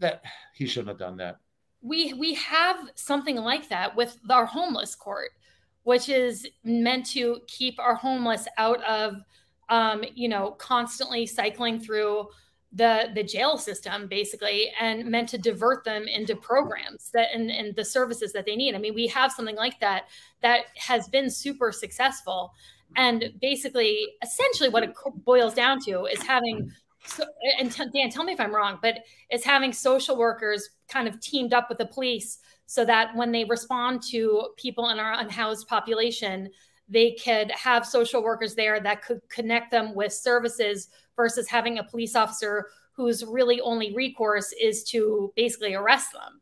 [0.00, 0.22] that
[0.54, 1.38] he shouldn't have done that.
[1.80, 5.30] We we have something like that with our homeless court
[5.84, 9.16] which is meant to keep our homeless out of,
[9.68, 12.28] um, you know, constantly cycling through
[12.74, 17.76] the the jail system basically and meant to divert them into programs that and, and
[17.76, 18.74] the services that they need.
[18.74, 20.08] I mean we have something like that
[20.42, 22.52] that has been super successful.
[22.96, 24.94] And basically essentially what it
[25.24, 26.70] boils down to is having
[27.06, 27.24] so,
[27.60, 31.52] and dan tell me if i'm wrong but it's having social workers kind of teamed
[31.52, 36.50] up with the police so that when they respond to people in our unhoused population,
[36.88, 41.84] they could have social workers there that could connect them with services versus having a
[41.84, 46.40] police officer whose really only recourse is to basically arrest them.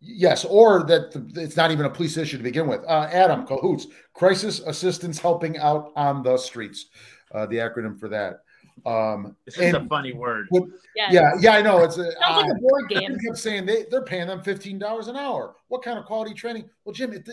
[0.00, 2.82] Yes, or that it's not even a police issue to begin with.
[2.86, 6.86] Uh, Adam Cahoots, Crisis Assistance Helping Out on the Streets,
[7.34, 8.40] uh, the acronym for that.
[8.86, 10.48] Um, It's just a funny word.
[10.96, 11.08] Yeah.
[11.10, 11.82] yeah, yeah, I know.
[11.84, 13.16] It's a, Sounds like uh, a board game.
[13.24, 15.54] kept saying they, they're paying them fifteen dollars an hour.
[15.68, 16.68] What kind of quality training?
[16.84, 17.28] Well, Jim, it,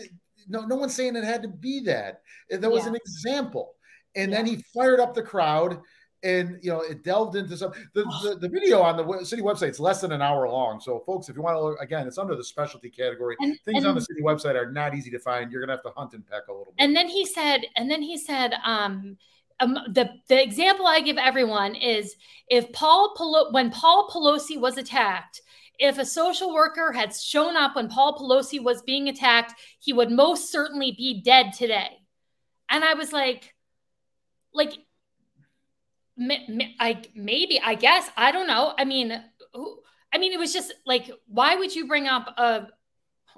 [0.48, 2.22] no, no one's saying it had to be that.
[2.50, 3.74] That was an example,
[4.14, 5.80] and then he fired up the crowd,
[6.22, 7.72] and you know it delved into some.
[7.94, 10.80] The, the, the video on the city website is less than an hour long.
[10.80, 13.36] So, folks, if you want to look again, it's under the specialty category.
[13.40, 15.52] And- Things on the city website are not easy to find.
[15.52, 16.84] You're gonna have to hunt and peck a little bit.
[16.84, 19.16] And then he said, and then he said, um,
[19.60, 22.14] um, the the example I give everyone is
[22.48, 25.40] if Paul when Paul Pelosi was attacked,
[25.78, 30.10] if a social worker had shown up when Paul Pelosi was being attacked, he would
[30.10, 31.98] most certainly be dead today.
[32.70, 33.54] And I was like,
[34.52, 34.72] like,
[36.18, 38.74] I maybe I guess I don't know.
[38.76, 39.22] I mean,
[39.54, 39.80] who,
[40.12, 42.68] I mean, it was just like, why would you bring up a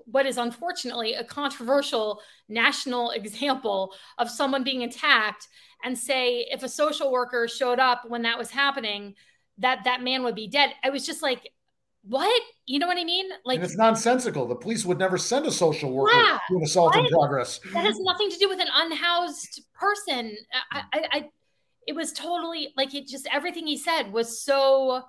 [0.06, 5.48] what is unfortunately a controversial national example of someone being attacked
[5.84, 9.14] and say if a social worker showed up when that was happening
[9.58, 11.50] that that man would be dead i was just like
[12.02, 14.46] what you know what i mean like and it's nonsensical.
[14.46, 16.38] The police would never send a social worker Yeah.
[16.48, 17.60] to an assault in progress.
[17.72, 20.36] that has nothing to do with an unhoused person
[20.72, 21.28] I, I i
[21.86, 25.02] it was totally like it just everything he said was so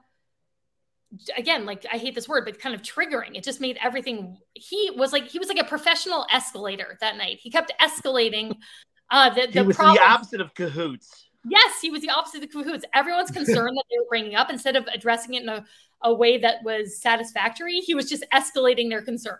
[1.37, 3.35] again like i hate this word but kind of triggering.
[3.35, 7.39] It just made everything he was like he was like a professional escalator that night.
[7.41, 8.55] He kept escalating
[9.11, 11.27] uh the, He the was problem the opposite of cahoots.
[11.43, 12.85] yes he was the opposite of cahoots.
[12.93, 15.65] Everyone's concern that they were bringing up instead of addressing it in a,
[16.01, 19.39] a way that was satisfactory he was just escalating their concern.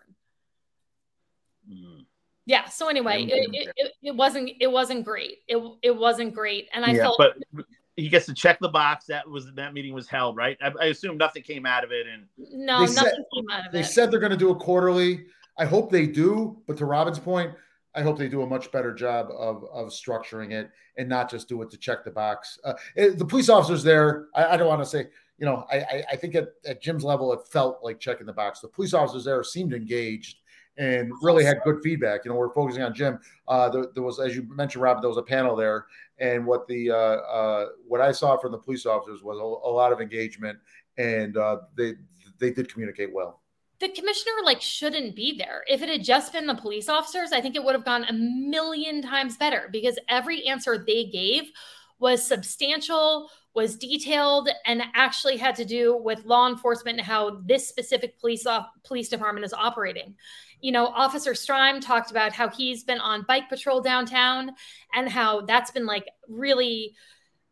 [1.72, 2.06] Mm.
[2.46, 5.38] yeah so anyway it, it, it, it wasn't it wasn't great.
[5.48, 7.66] It, it wasn't great and i yeah, felt but
[8.02, 9.06] he gets to check the box.
[9.06, 10.58] That was that meeting was held, right?
[10.62, 13.66] I, I assume nothing came out of it, and no They nothing said- came out
[13.68, 15.26] of They it said they're going to do a quarterly.
[15.58, 16.58] I hope they do.
[16.68, 17.54] But to Robin's point,
[17.94, 21.48] I hope they do a much better job of, of structuring it and not just
[21.50, 22.58] do it to check the box.
[22.64, 25.78] Uh, it- the police officers there, I, I don't want to say, you know, I,
[25.80, 28.60] I, I think at, at Jim's level, it felt like checking the box.
[28.60, 30.38] The police officers there seemed engaged
[30.78, 32.26] and really had good feedback.
[32.26, 33.20] You know, we're focusing on Jim.
[33.48, 35.86] Uh, there, there was, as you mentioned, Robin, there was a panel there,
[36.20, 39.72] and what the uh, uh, what I saw from the police officers was a, a
[39.72, 40.58] lot of engagement,
[40.98, 41.94] and uh, they
[42.40, 43.42] they did communicate well.
[43.82, 45.64] the commissioner like shouldn't be there.
[45.68, 48.14] If it had just been the police officers, I think it would have gone a
[48.14, 51.52] million times better because every answer they gave
[52.00, 57.68] was substantial, was detailed, and actually had to do with law enforcement and how this
[57.68, 58.46] specific police
[58.84, 60.16] police department is operating.
[60.62, 64.52] You know, Officer Strime talked about how he's been on bike patrol downtown
[64.94, 66.96] and how that's been like really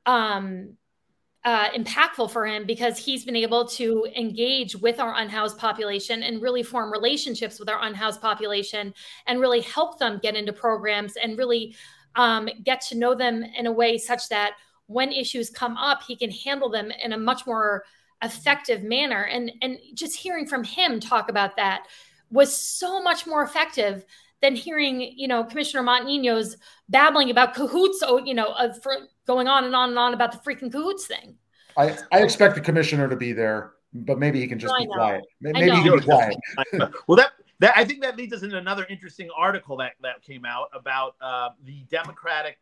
[0.06, 0.78] um
[1.46, 6.42] uh, impactful for him because he's been able to engage with our unhoused population and
[6.42, 8.94] really form relationships with our unhoused population
[9.26, 11.74] and really help them get into programs and really
[12.16, 14.56] um, get to know them in a way such that
[14.88, 17.86] when issues come up, he can handle them in a much more
[18.22, 19.24] effective manner.
[19.24, 21.86] And and just hearing from him talk about that
[22.32, 24.06] was so much more effective
[24.42, 28.02] than hearing you know Commissioner Montagnino's babbling about cahoots.
[28.06, 28.96] Oh, you know, of, for
[29.28, 31.36] going on and on and on about the freaking cahoots thing.
[31.78, 34.88] I, I expect the commissioner to be there, but maybe he can just I be
[34.88, 35.26] quiet.
[35.40, 36.36] Maybe he can be quiet.
[37.08, 40.46] well, that that I think that leads us into another interesting article that that came
[40.46, 42.58] out about uh, the Democratic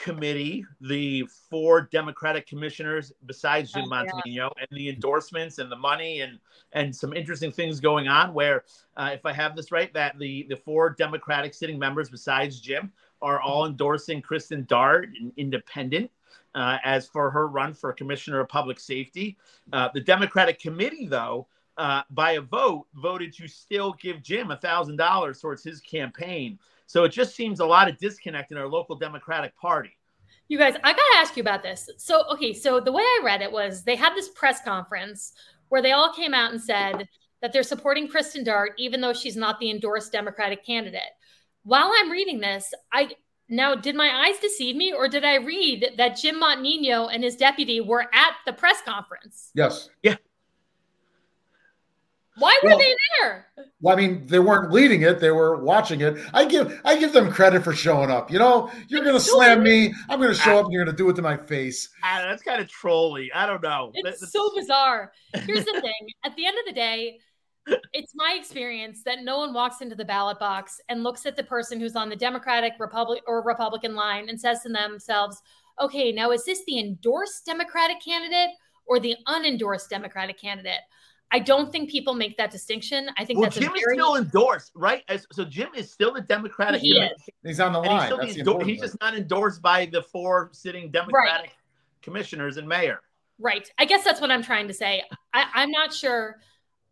[0.00, 4.48] committee, the four Democratic commissioners besides Jim Oh, yeah.
[4.58, 6.38] And the endorsements and the money and
[6.72, 8.32] and some interesting things going on.
[8.32, 8.64] Where,
[8.96, 12.90] uh, if I have this right, that the the four Democratic sitting members besides Jim
[13.20, 16.10] are all endorsing Kristen Dart, an independent.
[16.52, 19.36] Uh, as for her run for commissioner of public safety,
[19.72, 24.56] uh, the Democratic committee, though, uh, by a vote, voted to still give Jim a
[24.56, 26.58] thousand dollars towards his campaign.
[26.90, 29.96] So it just seems a lot of disconnect in our local Democratic Party.
[30.48, 31.88] You guys, I got to ask you about this.
[31.98, 35.32] So, okay, so the way I read it was they had this press conference
[35.68, 37.06] where they all came out and said
[37.42, 41.12] that they're supporting Kristen Dart, even though she's not the endorsed Democratic candidate.
[41.62, 43.10] While I'm reading this, I
[43.48, 47.36] now did my eyes deceive me, or did I read that Jim Montagnino and his
[47.36, 49.52] deputy were at the press conference?
[49.54, 49.90] Yes.
[52.40, 53.46] Why were Well- they there?
[53.82, 56.18] Well, I mean, they weren't leading it; they were watching it.
[56.34, 58.30] I give I give them credit for showing up.
[58.30, 59.94] You know, you're going to so slam me.
[60.08, 61.88] I'm going to show up, and you're going to do it to my face.
[62.02, 63.32] That's kind of trolly.
[63.32, 63.92] I don't know.
[63.94, 65.12] It's that's- so bizarre.
[65.34, 67.20] Here's the thing at the end of the day,
[67.92, 71.44] it's my experience that no one walks into the ballot box and looks at the
[71.44, 75.40] person who's on the Democratic, Republic, or Republican line and says to themselves,
[75.80, 78.50] okay, now is this the endorsed Democratic candidate
[78.86, 80.80] or the unendorsed Democratic candidate?
[81.32, 83.08] I don't think people make that distinction.
[83.16, 85.04] I think well, that's Jim a is still endorsed, right?
[85.08, 86.80] As, so Jim is still the Democratic.
[86.80, 87.10] He is.
[87.44, 88.10] He's on the and he's, line.
[88.10, 91.52] That's the the endor- he's just not endorsed by the four sitting Democratic
[92.02, 93.00] commissioners and mayor.
[93.38, 93.70] Right.
[93.78, 95.02] I guess that's what I'm trying to say.
[95.32, 96.40] I, I'm not sure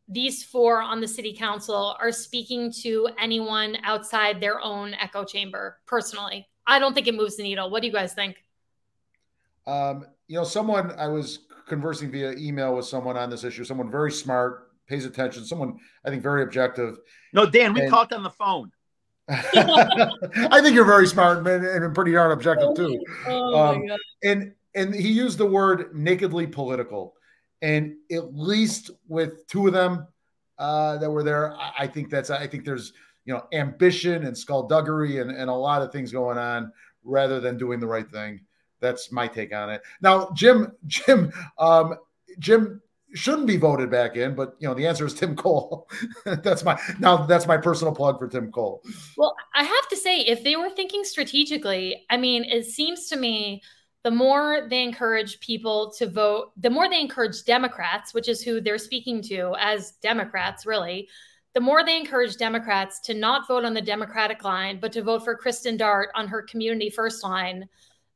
[0.09, 5.79] these four on the city council are speaking to anyone outside their own echo chamber
[5.87, 6.48] personally.
[6.66, 7.70] I don't think it moves the needle.
[7.70, 8.37] What do you guys think?
[9.66, 13.90] Um, you know, someone I was conversing via email with someone on this issue, someone
[13.90, 16.98] very smart, pays attention, someone I think very objective.
[17.33, 18.72] No, Dan, we and, talked on the phone.
[19.28, 22.98] I think you're very smart and, and pretty darn objective too.
[23.26, 23.85] Oh um,
[24.24, 27.14] and and he used the word nakedly political
[27.62, 30.07] and at least with two of them
[30.59, 32.92] uh, that were there, I, I, think that's I think there's
[33.24, 36.72] you know ambition and skullduggery and, and a lot of things going on
[37.04, 38.40] rather than doing the right thing.
[38.80, 39.82] That's my take on it.
[40.00, 41.96] Now, Jim, Jim, um,
[42.38, 42.82] Jim
[43.14, 45.88] shouldn't be voted back in, but you know the answer is Tim Cole.
[46.24, 48.82] that's my now that's my personal plug for Tim Cole.
[49.16, 53.16] Well, I have to say, if they were thinking strategically, I mean, it seems to
[53.16, 53.62] me
[54.04, 58.60] the more they encourage people to vote, the more they encourage Democrats, which is who
[58.60, 61.08] they're speaking to as Democrats, really,
[61.54, 65.24] the more they encourage Democrats to not vote on the Democratic line, but to vote
[65.24, 67.68] for Kristen Dart on her community first line,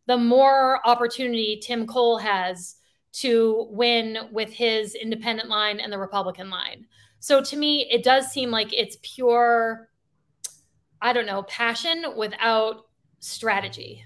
[0.07, 2.77] the more opportunity Tim Cole has
[3.13, 6.87] to win with his independent line and the Republican line.
[7.21, 9.89] So to me, it does seem like it's pure,
[11.01, 12.87] I don't know, passion without
[13.21, 14.05] strategy.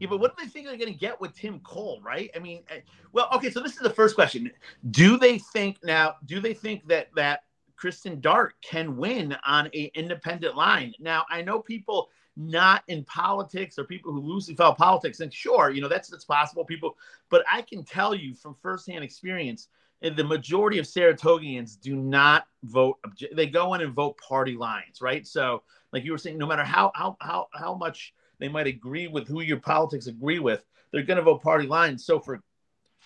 [0.00, 2.30] Yeah, but what do they think they're going to get with Tim Cole, right?
[2.34, 2.80] I mean, eh,
[3.12, 4.50] well, okay, so this is the first question.
[4.90, 7.44] Do they think now, do they think that that
[7.76, 10.94] Kristen Dart can win on a independent line?
[10.98, 15.70] Now, I know people not in politics or people who loosely follow politics, and sure,
[15.70, 16.96] you know, that's that's possible, people,
[17.30, 19.68] but I can tell you from firsthand experience,
[20.02, 22.98] eh, the majority of Saratogians do not vote.
[23.32, 25.26] They go in and vote party lines, right?
[25.26, 25.62] So,
[25.92, 29.28] like you were saying, no matter how how how how much they might agree with
[29.28, 30.64] who your politics agree with.
[30.90, 32.04] They're going to vote party lines.
[32.04, 32.42] So for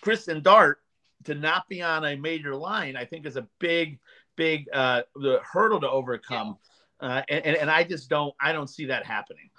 [0.01, 0.79] Kristen Dart
[1.25, 3.99] to not be on a major line, I think is a big,
[4.35, 6.47] big uh, the hurdle to overcome.
[6.47, 6.53] Yeah.
[6.99, 9.49] Uh, and, and, I just don't I don't see that happening.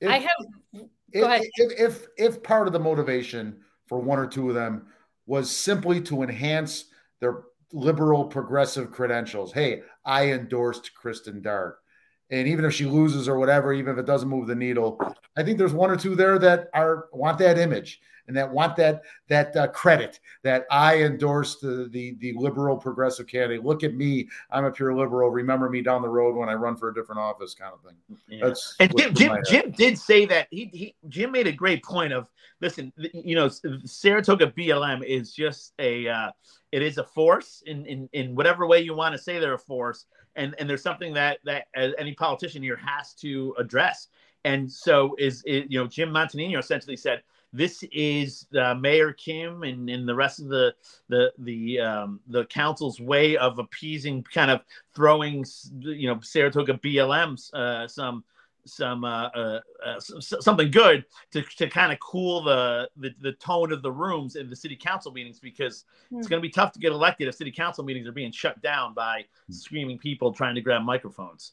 [0.00, 0.46] If, I have.
[1.12, 4.86] If, if, if if part of the motivation for one or two of them
[5.26, 6.84] was simply to enhance
[7.20, 9.52] their liberal progressive credentials.
[9.52, 11.78] Hey, I endorsed Kristen Dart.
[12.30, 15.00] And even if she loses or whatever, even if it doesn't move the needle,
[15.36, 18.76] I think there's one or two there that are want that image and that want
[18.76, 23.64] that that uh, credit that I endorsed the, the the liberal progressive candidate.
[23.64, 25.30] Look at me, I'm a pure liberal.
[25.30, 27.96] Remember me down the road when I run for a different office, kind of thing.
[28.28, 28.46] Yeah.
[28.46, 32.12] That's and Jim Jim, Jim did say that he, he Jim made a great point
[32.12, 32.28] of
[32.60, 33.48] listen, you know,
[33.84, 36.30] Saratoga BLM is just a uh,
[36.70, 39.58] it is a force in in in whatever way you want to say they're a
[39.58, 40.04] force
[40.36, 44.08] and and there's something that that any politician here has to address.
[44.44, 49.62] And so is it, you know Jim Montagnino essentially said this is uh, Mayor Kim
[49.62, 50.74] and, and the rest of the
[51.08, 54.60] the the um, the council's way of appeasing, kind of
[54.94, 55.44] throwing
[55.80, 58.24] you know Saratoga BLM uh, some
[58.68, 63.72] some uh, uh, uh something good to, to kind of cool the, the, the tone
[63.72, 66.18] of the rooms in the city council meetings because mm.
[66.18, 68.60] it's going to be tough to get elected if city council meetings are being shut
[68.62, 69.54] down by mm.
[69.54, 71.52] screaming people trying to grab microphones.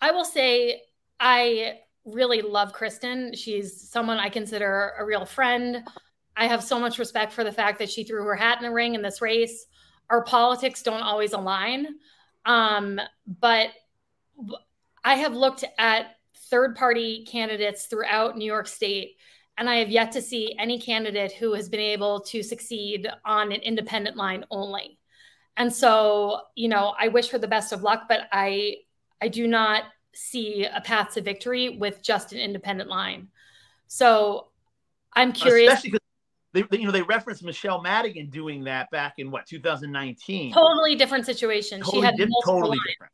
[0.00, 0.82] I will say
[1.18, 3.34] I really love Kristen.
[3.34, 5.82] She's someone I consider a real friend.
[6.36, 8.70] I have so much respect for the fact that she threw her hat in the
[8.70, 9.66] ring in this race.
[10.10, 11.96] Our politics don't always align.
[12.44, 13.00] Um,
[13.40, 13.70] but
[15.04, 16.15] I have looked at
[16.50, 19.16] third party candidates throughout New York State.
[19.58, 23.52] And I have yet to see any candidate who has been able to succeed on
[23.52, 24.98] an independent line only.
[25.56, 28.76] And so, you know, I wish her the best of luck, but I
[29.22, 33.28] I do not see a path to victory with just an independent line.
[33.86, 34.48] So
[35.14, 35.72] I'm curious.
[35.72, 40.52] Especially because they, you know, they referenced Michelle Madigan doing that back in what 2019.
[40.52, 41.80] Totally different situation.
[41.80, 43.12] Totally she had di- totally different.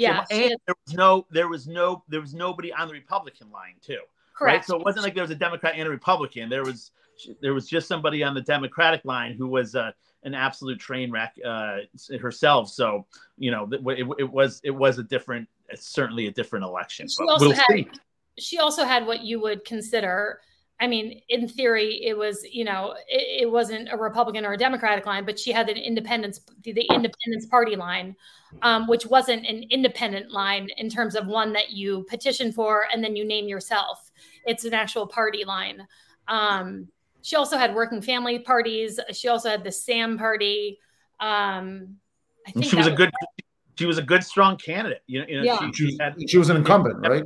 [0.00, 3.74] Yeah, and there was no, there was no, there was nobody on the Republican line
[3.82, 4.00] too.
[4.34, 4.56] Correct.
[4.56, 4.64] Right.
[4.64, 6.48] So it wasn't like there was a Democrat and a Republican.
[6.48, 6.92] There was,
[7.42, 11.34] there was just somebody on the Democratic line who was uh, an absolute train wreck
[11.44, 11.78] uh,
[12.18, 12.70] herself.
[12.70, 17.06] So you know, it, it, was, it was a different, certainly a different election.
[17.08, 17.88] She also we'll had, see.
[18.38, 20.40] She also had what you would consider
[20.80, 24.56] I mean, in theory, it was, you know, it, it, wasn't a Republican or a
[24.56, 28.16] Democratic line, but she had an independence, the, the Independence Party line,
[28.62, 33.04] um, which wasn't an independent line in terms of one that you petition for and
[33.04, 34.10] then you name yourself.
[34.46, 35.86] It's an actual party line.
[36.28, 36.88] Um,
[37.20, 38.98] she also had working family parties.
[39.12, 40.78] She also had the Sam party.
[41.20, 41.96] Um,
[42.46, 43.10] I think she was a good.
[43.80, 45.00] She was a good, strong candidate.
[45.06, 45.70] You know, you know Yeah.
[45.70, 47.24] she, She was, had, she was an incumbent, right?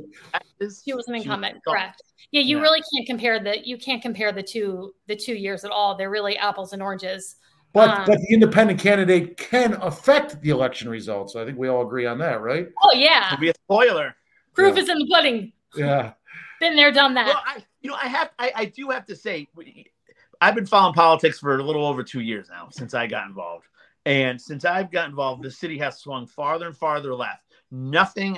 [0.85, 2.01] She was an she incumbent, correct?
[2.31, 2.63] Yeah, you Yeah.
[2.63, 5.97] really can't compare the you can't compare the two the two years at all.
[5.97, 7.35] They're really apples and oranges.
[7.73, 11.35] But Um, but the independent candidate can affect the election results.
[11.35, 12.69] I think we all agree on that, right?
[12.81, 14.15] Oh yeah, to be a spoiler.
[14.53, 14.83] proof Yeah.
[14.83, 15.51] is in the pudding.
[15.75, 16.13] Yeah.
[16.61, 17.27] Been there, done that.
[17.27, 19.45] Well, I, you know, I have, I, I do have to say,
[20.39, 23.65] I've been following politics for a little over two years now since I got involved,
[24.05, 27.43] and since I've got involved, the city has swung farther and farther left.
[27.71, 28.37] Nothing,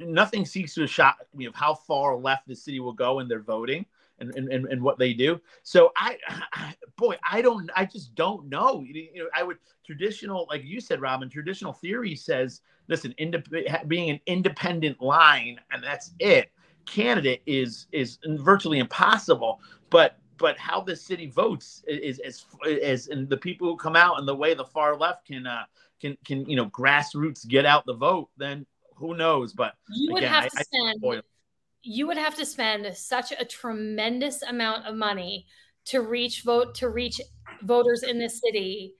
[0.00, 3.40] nothing seems to shock me of how far left the city will go in their
[3.40, 3.86] voting
[4.18, 5.40] and, and, and, and what they do.
[5.62, 6.18] So I,
[6.52, 8.82] I, boy, I don't, I just don't know.
[8.86, 14.10] You know, I would traditional, like you said, Robin, traditional theory says, listen, indep- being
[14.10, 16.50] an independent line and that's it
[16.86, 19.60] candidate is is virtually impossible.
[19.90, 24.18] But but how the city votes is is is and the people who come out
[24.18, 25.64] and the way the far left can uh
[26.00, 28.66] can can you know grassroots get out the vote, then
[28.96, 29.52] who knows?
[29.52, 31.22] But you would again, have to I- spend
[31.82, 35.46] you would have to spend such a tremendous amount of money
[35.86, 37.20] to reach vote to reach
[37.62, 38.94] voters in this city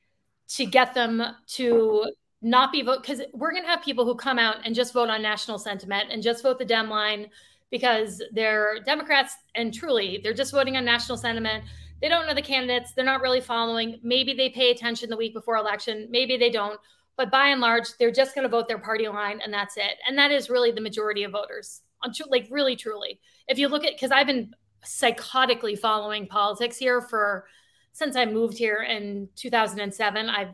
[0.49, 2.05] to get them to
[2.43, 5.09] not be vote because we're going to have people who come out and just vote
[5.09, 7.29] on national sentiment and just vote the dem line
[7.71, 11.65] because they're democrats and truly they're just voting on national sentiment.
[12.01, 12.93] They don't know the candidates.
[12.93, 13.99] They're not really following.
[14.03, 16.09] Maybe they pay attention the week before election.
[16.11, 16.79] Maybe they don't.
[17.17, 19.97] But by and large they're just going to vote their party line and that's it.
[20.07, 21.83] And that is really the majority of voters
[22.29, 23.21] like really truly.
[23.49, 24.55] If you look at because i've been
[24.85, 27.47] psychotically following politics here for
[27.93, 30.53] since i moved here in 2007 i've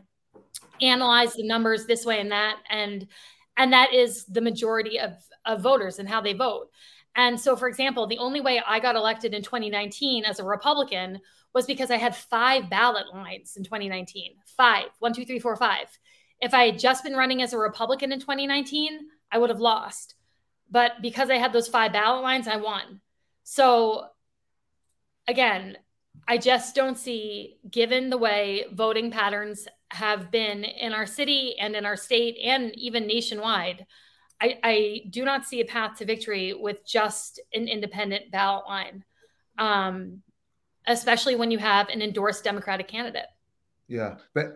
[0.81, 3.07] analyzed the numbers this way and that and
[3.57, 5.13] and that is the majority of
[5.45, 6.69] of voters and how they vote
[7.15, 11.19] and so for example the only way i got elected in 2019 as a republican
[11.53, 14.85] was because i had five ballot lines in 2019 five.
[14.99, 15.87] One two three four five.
[16.39, 18.99] If i had just been running as a republican in 2019
[19.31, 20.15] i would have lost.
[20.69, 23.01] But because I had those five ballot lines, I won.
[23.43, 24.07] So
[25.27, 25.77] again,
[26.27, 31.75] I just don't see, given the way voting patterns have been in our city and
[31.75, 33.85] in our state and even nationwide,
[34.43, 39.03] I, I do not see a path to victory with just an independent ballot line,
[39.57, 40.21] um,
[40.85, 43.27] especially when you have an endorsed Democratic candidate.
[43.87, 44.15] Yeah.
[44.33, 44.47] but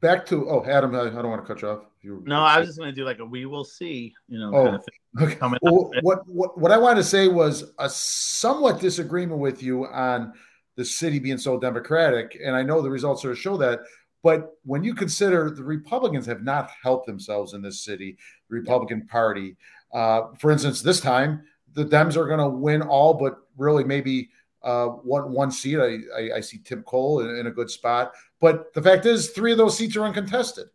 [0.00, 1.84] back to oh Adam, I, I don't want to cut you off.
[2.00, 4.50] You, no, I was just going to do like a "we will see," you know,
[4.54, 4.64] Oh.
[4.64, 5.24] kind of thing.
[5.26, 5.34] Okay.
[5.36, 6.02] coming Well, up.
[6.02, 10.32] what what what I wanted to say was a somewhat disagreement with you on
[10.76, 13.80] the city being so democratic, and I know the results sort of show that.
[14.28, 18.18] But when you consider the Republicans have not helped themselves in this city,
[18.50, 19.56] the Republican Party,
[19.94, 24.28] uh, for instance, this time the Dems are going to win all but really maybe
[24.62, 25.78] uh, one one seat.
[25.78, 29.30] I, I, I see Tim Cole in, in a good spot, but the fact is,
[29.30, 30.68] three of those seats are uncontested.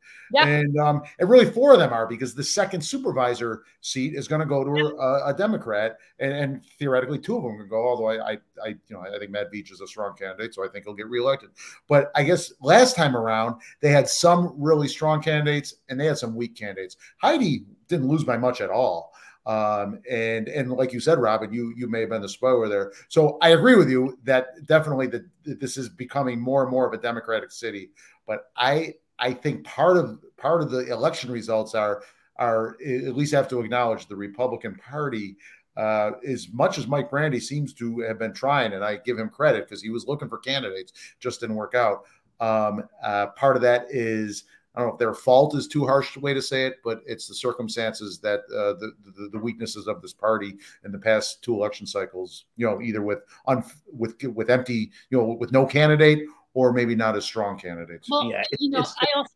[0.48, 4.40] And um, and really four of them are because the second supervisor seat is going
[4.40, 7.88] to go to a, a Democrat, and, and theoretically two of them can go.
[7.88, 10.66] Although I, I, I, you know, I think Matt Veach is a strong candidate, so
[10.66, 11.50] I think he'll get reelected.
[11.88, 16.18] But I guess last time around they had some really strong candidates and they had
[16.18, 16.98] some weak candidates.
[17.18, 19.13] Heidi didn't lose by much at all.
[19.46, 22.94] Um, and and like you said, Robin, you you may have been the spoiler there.
[23.10, 26.94] So I agree with you that definitely that this is becoming more and more of
[26.94, 27.90] a Democratic city.
[28.26, 32.04] But I I think part of part of the election results are
[32.38, 35.38] are at least have to acknowledge the Republican Party.
[35.76, 39.30] Uh, as much as Mike Brandy seems to have been trying, and I give him
[39.30, 42.04] credit because he was looking for candidates, just didn't work out.
[42.40, 44.44] Um, uh, part of that is
[44.76, 47.02] I don't know if their fault is too harsh a way to say it, but
[47.06, 51.44] it's the circumstances that uh, the, the the weaknesses of this party in the past
[51.44, 52.46] two election cycles.
[52.58, 56.96] You know, either with un, with with empty, you know, with no candidate, or maybe
[56.96, 58.08] not as strong candidates.
[58.10, 59.34] Well, Yeah, you know, it's- I also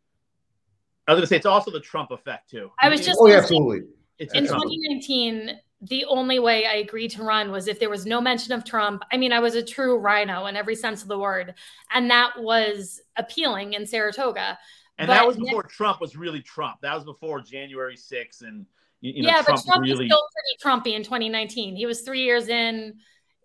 [1.07, 2.71] I was going to say it's also the Trump effect too.
[2.79, 3.87] I was just oh, yeah, absolutely.
[4.17, 8.05] It's in Trump 2019 the only way i agreed to run was if there was
[8.05, 11.07] no mention of trump i mean i was a true rhino in every sense of
[11.07, 11.53] the word
[11.93, 14.57] and that was appealing in saratoga
[14.99, 16.77] And But that was before Trump was really Trump.
[16.81, 18.65] That was before January 6th and
[19.01, 22.01] you, know yeah Trump, but trump really was still pretty trumpy in 2019 he was
[22.01, 22.95] three years in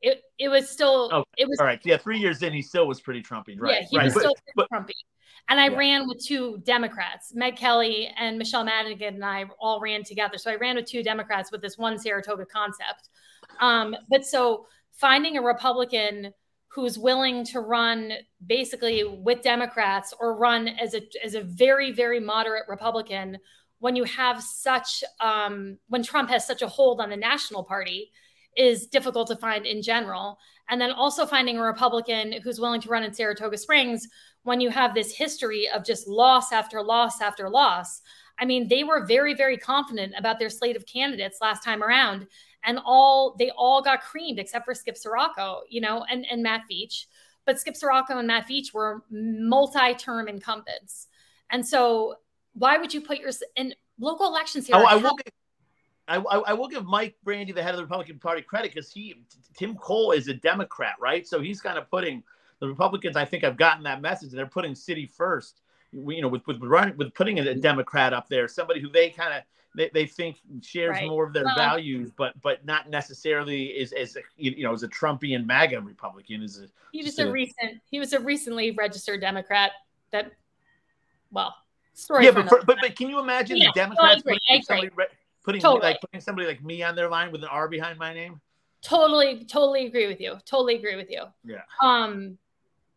[0.00, 1.78] it, it was still Oh, it was all right.
[1.84, 3.82] Yeah, three years in, he still was pretty Trumpy, right?
[3.82, 4.04] yeah he right.
[4.06, 4.96] was But- still but- pretty trumpy
[5.50, 5.76] and i Yeah.
[5.76, 10.50] ran with two democrats meg kelly and michelle madigan and i all ran together so
[10.50, 13.10] i ran with two democrats with this one saratoga concept
[13.60, 16.32] um, but so finding a republican
[16.74, 18.12] who's willing to run
[18.46, 23.38] basically with democrats or run as a as a very very moderate republican
[23.78, 28.10] when you have such um, when trump has such a hold on the national party
[28.56, 30.38] is difficult to find in general.
[30.68, 34.08] And then also finding a republican who's willing to run in saratoga springs
[34.42, 38.00] when you have this history of just loss after loss after loss.
[38.38, 42.26] I mean, they were very, very confident about their slate of candidates last time around,
[42.64, 46.62] and all they all got creamed except for Skip Scirocco, you know, and and Matt
[46.70, 47.06] Veach.
[47.44, 51.08] But Skip Scirocco and Matt Veach were multi-term incumbents,
[51.50, 52.16] and so
[52.54, 54.76] why would you put your in local elections here?
[54.76, 55.16] Oh, I will.
[55.16, 55.32] Give,
[56.08, 59.24] I, I will give Mike Brandy, the head of the Republican Party, credit because he
[59.56, 61.26] Tim Cole is a Democrat, right?
[61.26, 62.22] So he's kind of putting
[62.60, 63.16] the Republicans.
[63.16, 64.30] I think I've gotten that message.
[64.30, 65.60] They're putting city first.
[65.92, 69.34] You know, with with running with putting a Democrat up there, somebody who they kind
[69.34, 69.42] of
[69.74, 71.08] they, they think shares right.
[71.08, 74.88] more of their well, values, but but not necessarily is as you know as a
[74.88, 76.42] Trumpian MAGA Republican.
[76.42, 79.72] Is a, he was a, a recent he was a recently registered Democrat
[80.10, 80.32] that
[81.30, 81.54] well
[81.94, 82.24] story.
[82.24, 84.90] Yeah, but, for, but but can you imagine yeah, the Democrats putting somebody,
[85.44, 85.82] putting totally.
[85.82, 88.40] like putting somebody like me on their line with an R behind my name?
[88.82, 90.36] Totally, totally agree with you.
[90.44, 91.22] Totally agree with you.
[91.44, 91.62] Yeah.
[91.82, 92.36] Um,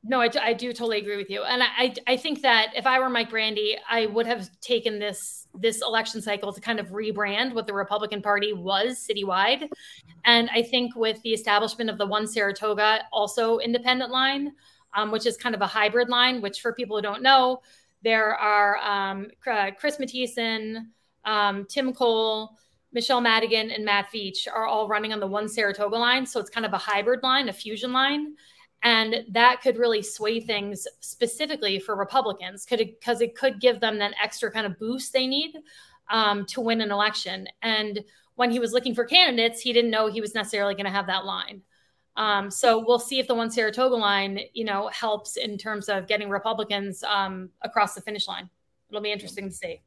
[0.07, 2.99] no, I, I do totally agree with you, and I, I think that if I
[2.99, 7.53] were Mike Brandy, I would have taken this this election cycle to kind of rebrand
[7.53, 9.67] what the Republican Party was citywide,
[10.23, 14.51] and I think with the establishment of the one Saratoga also independent line,
[14.93, 16.39] um, which is kind of a hybrid line.
[16.39, 17.61] Which for people who don't know,
[18.03, 20.85] there are um, Chris Mathiesen,
[21.25, 22.51] um, Tim Cole,
[22.93, 26.51] Michelle Madigan, and Matt Veach are all running on the one Saratoga line, so it's
[26.51, 28.35] kind of a hybrid line, a fusion line
[28.85, 33.81] and that could really sway things specifically for republicans could because it, it, could give
[33.81, 35.57] them that extra kind of boost they need
[36.09, 37.99] um, to win an election and
[38.35, 41.07] when he was looking for candidates he didn't know he was necessarily going to have
[41.07, 41.61] that line
[42.15, 46.07] um, so we'll see if the one saratoga line you know helps in terms of
[46.07, 48.49] getting republicans um, across the finish line
[48.89, 49.81] it'll be interesting to see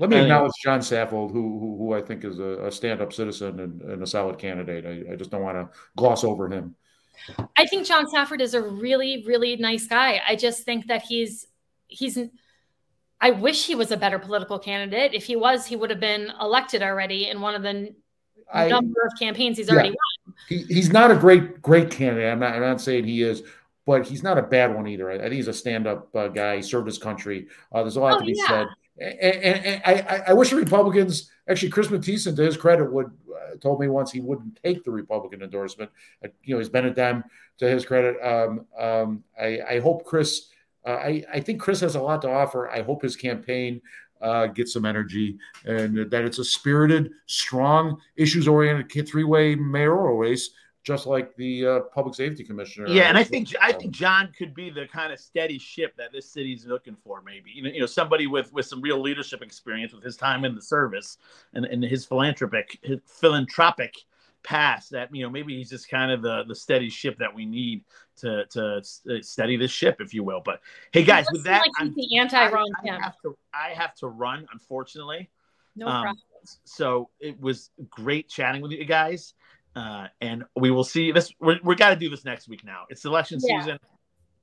[0.00, 3.60] let me acknowledge John Safford, who, who, who I think is a, a stand-up citizen
[3.60, 4.86] and, and, a solid candidate.
[4.86, 6.74] I, I just don't want to gloss over him.
[7.56, 10.20] I think John Safford is a really, really nice guy.
[10.26, 11.46] I just think that he's
[11.86, 12.18] he's
[13.20, 15.14] I wish he was a better political candidate.
[15.14, 17.94] If he was, he would have been elected already in one of the
[18.52, 20.34] I, number of campaigns he's yeah, already won.
[20.48, 22.30] He, he's not a great, great candidate.
[22.30, 23.42] I'm not, I'm not saying he is,
[23.86, 25.10] but he's not a bad one either.
[25.10, 26.56] I, I think he's a stand-up uh, guy.
[26.56, 27.46] He served his country.
[27.72, 28.46] Uh, there's a lot oh, to be yeah.
[28.46, 28.66] said.
[28.98, 33.56] And, and, I, I, wish the Republicans, actually, Chris Mathiesen, to his credit, would uh,
[33.60, 35.90] told me once he wouldn't take the Republican endorsement.
[36.24, 37.24] Uh, you know, he's been a Dem
[37.58, 38.16] to his credit.
[38.22, 40.48] Um, um, I, I, hope Chris.
[40.86, 42.70] Uh, I, I think Chris has a lot to offer.
[42.70, 43.80] I hope his campaign
[44.20, 50.50] uh, gets some energy and that it's a spirited, strong, issues-oriented three-way mayoral race
[50.84, 52.86] just like the uh, public safety commissioner.
[52.88, 56.12] Yeah, and I think I think John could be the kind of steady ship that
[56.12, 57.22] this city's looking for.
[57.22, 60.44] Maybe you know, you know, somebody with with some real leadership experience with his time
[60.44, 61.16] in the service
[61.54, 63.94] and, and his philanthropic his philanthropic
[64.42, 64.90] past.
[64.90, 67.82] That you know, maybe he's just kind of the the steady ship that we need
[68.18, 68.82] to to
[69.22, 70.42] steady this ship, if you will.
[70.44, 70.60] But
[70.92, 74.08] hey, guys, with that, like the anti Ron I, I, have to I have to
[74.08, 75.30] run, unfortunately.
[75.76, 76.22] No um, problem.
[76.64, 79.32] So it was great chatting with you guys.
[79.76, 81.32] Uh, and we will see this.
[81.40, 82.84] We're, we got to do this next week now.
[82.88, 83.60] It's election yeah.
[83.60, 83.78] season.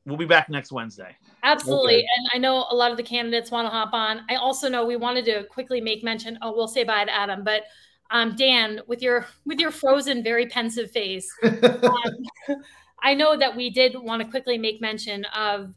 [0.05, 1.15] We'll be back next Wednesday.
[1.43, 1.97] Absolutely.
[1.97, 2.07] Okay.
[2.17, 4.21] And I know a lot of the candidates want to hop on.
[4.29, 6.39] I also know we wanted to quickly make mention.
[6.41, 7.63] Oh, we'll say bye to Adam, but
[8.09, 12.57] um, Dan, with your with your frozen, very pensive face, um,
[13.03, 15.73] I know that we did want to quickly make mention of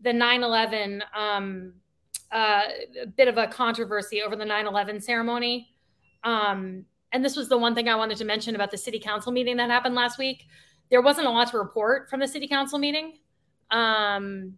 [0.00, 1.72] the 9/11 um,
[2.32, 2.62] uh,
[3.16, 5.74] bit of a controversy over the 9/11 ceremony.
[6.22, 9.32] Um, and this was the one thing I wanted to mention about the city council
[9.32, 10.46] meeting that happened last week.
[10.90, 13.18] There wasn't a lot to report from the city council meeting.
[13.70, 14.54] Um,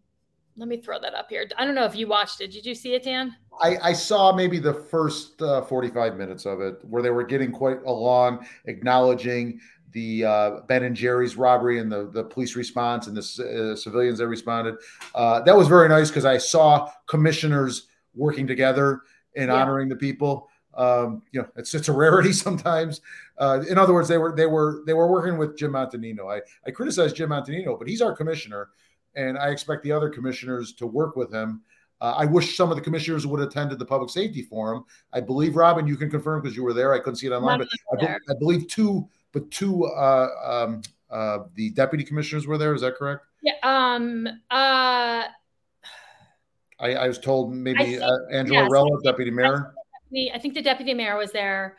[0.56, 1.48] let me throw that up here.
[1.56, 2.52] I don't know if you watched it.
[2.52, 3.34] Did you see it, Dan?
[3.60, 7.52] I, I saw maybe the first uh, 45 minutes of it where they were getting
[7.52, 9.60] quite along, acknowledging
[9.92, 14.18] the uh, Ben and Jerry's robbery and the, the police response and the uh, civilians
[14.18, 14.76] that responded.
[15.14, 19.02] Uh, that was very nice because I saw commissioners working together
[19.36, 19.54] and yeah.
[19.54, 20.48] honoring the people.
[20.74, 23.00] Um, you know, it's it's a rarity sometimes.
[23.38, 26.32] Uh, in other words, they were they were they were working with Jim Montagnino.
[26.32, 28.70] I I criticize Jim Montagnino, but he's our commissioner,
[29.14, 31.62] and I expect the other commissioners to work with him.
[32.00, 34.84] Uh, I wish some of the commissioners would attend attended the public safety forum.
[35.12, 36.92] I believe Robin, you can confirm because you were there.
[36.92, 41.44] I couldn't see it online, but I, I, believe two, but two, uh, um, uh,
[41.54, 42.74] the deputy commissioners were there.
[42.74, 43.24] Is that correct?
[43.40, 43.52] Yeah.
[43.62, 44.26] Um.
[44.50, 45.24] Uh.
[46.80, 49.72] I, I was told maybe think, uh, Angela yes, Rella, deputy mayor
[50.12, 51.76] deputy, I think the deputy mayor was there.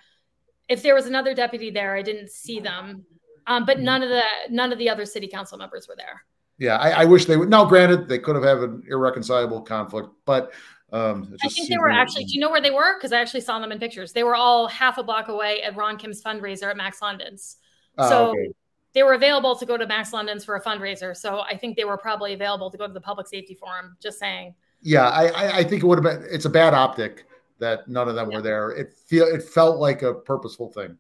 [0.70, 3.06] If there was another deputy there, I didn't see them.
[3.46, 6.24] Um, but none of the none of the other city council members were there.
[6.58, 7.50] Yeah, I, I wish they would.
[7.50, 10.54] Now, granted, they could have had an irreconcilable conflict, but
[10.94, 12.24] um, I think they were actually.
[12.24, 12.98] Do you know where they were?
[12.98, 14.14] Because I actually saw them in pictures.
[14.14, 17.58] They were all half a block away at Ron Kim's fundraiser at Max London's.
[17.98, 18.54] Uh, so okay.
[18.94, 21.16] they were available to go to Max London's for a fundraiser.
[21.18, 23.98] So I think they were probably available to go to the public safety forum.
[24.02, 24.56] Just saying.
[24.82, 26.28] Yeah, I, I think it would have been.
[26.32, 27.26] It's a bad optic
[27.64, 28.38] that none of them yeah.
[28.38, 28.70] were there.
[28.72, 30.98] It feel it felt like a purposeful thing.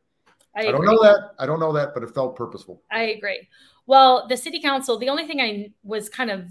[0.55, 1.31] I, I don't know that.
[1.39, 2.81] I don't know that, but it felt purposeful.
[2.91, 3.47] I agree.
[3.85, 4.97] Well, the city council.
[4.97, 6.47] The only thing I was kind of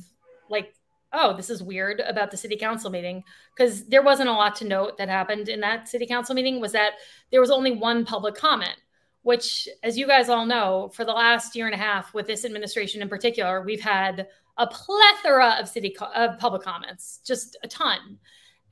[0.51, 0.75] like,
[1.13, 3.23] oh, this is weird about the city council meeting
[3.57, 6.61] because there wasn't a lot to note that happened in that city council meeting.
[6.61, 6.95] Was that
[7.31, 8.77] there was only one public comment
[9.23, 12.45] which, as you guys all know, for the last year and a half with this
[12.45, 14.27] administration in particular, we've had
[14.59, 18.19] a plethora of city co- of public comments, just a ton.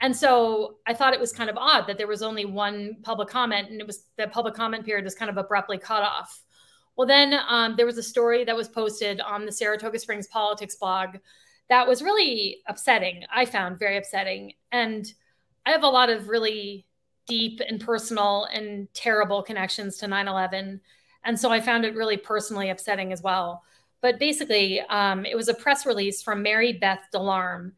[0.00, 3.28] And so I thought it was kind of odd that there was only one public
[3.28, 6.42] comment, and it was the public comment period was kind of abruptly cut off.
[6.96, 10.76] Well, then um, there was a story that was posted on the Saratoga Springs Politics
[10.76, 11.16] blog
[11.68, 13.24] that was really upsetting.
[13.32, 15.12] I found very upsetting, and
[15.66, 16.86] I have a lot of really
[17.26, 20.80] deep and personal and terrible connections to 9 11.
[21.24, 23.62] And so I found it really personally upsetting as well.
[24.00, 27.72] But basically, um, it was a press release from Mary Beth Delarme.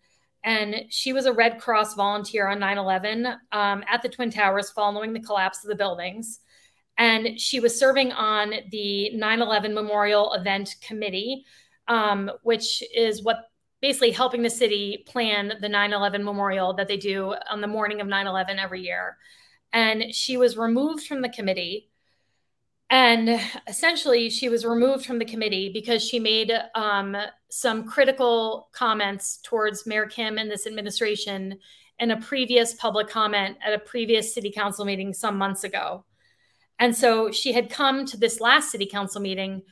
[0.45, 4.71] And she was a Red Cross volunteer on 9 11 um, at the Twin Towers
[4.71, 6.41] following the collapse of the buildings.
[6.99, 11.45] And she was serving on the 9 11 Memorial Event Committee,
[11.89, 13.49] um, which is what
[13.81, 18.01] basically helping the city plan the 9 11 memorial that they do on the morning
[18.01, 19.17] of 9 11 every year
[19.73, 21.89] and she was removed from the committee.
[22.93, 27.17] And essentially, she was removed from the committee because she made um,
[27.49, 31.59] some critical comments towards Mayor Kim and this administration
[31.99, 36.05] in a previous public comment at a previous city council meeting some months ago.
[36.79, 39.63] And so she had come to this last city council meeting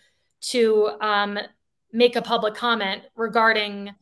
[0.53, 1.39] to um,
[1.93, 3.95] make a public comment regarding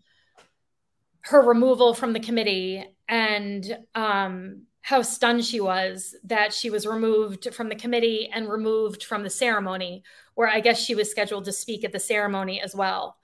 [1.23, 7.53] her removal from the committee and um, how stunned she was that she was removed
[7.53, 10.03] from the committee and removed from the ceremony,
[10.35, 13.19] where I guess she was scheduled to speak at the ceremony as well.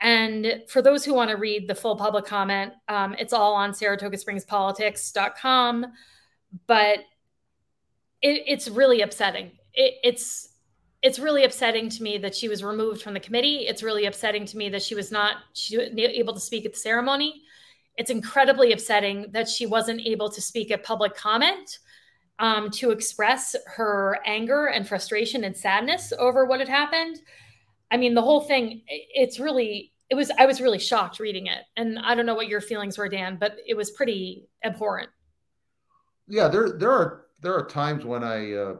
[0.00, 3.72] And for those who want to read the full public comment, um, it's all on
[3.72, 5.86] SaratogaSpringsPolitics.com.
[6.66, 7.00] But
[8.22, 9.50] it, it's really upsetting.
[9.74, 10.48] It, it's
[11.02, 13.66] it's really upsetting to me that she was removed from the committee.
[13.66, 16.78] It's really upsetting to me that she was not she, able to speak at the
[16.78, 17.42] ceremony
[17.96, 21.78] it's incredibly upsetting that she wasn't able to speak at public comment
[22.38, 27.20] um, to express her anger and frustration and sadness over what had happened.
[27.90, 31.62] I mean, the whole thing, it's really, it was, I was really shocked reading it.
[31.76, 35.10] And I don't know what your feelings were, Dan, but it was pretty abhorrent.
[36.26, 38.74] Yeah, there, there are, there are times when I, uh,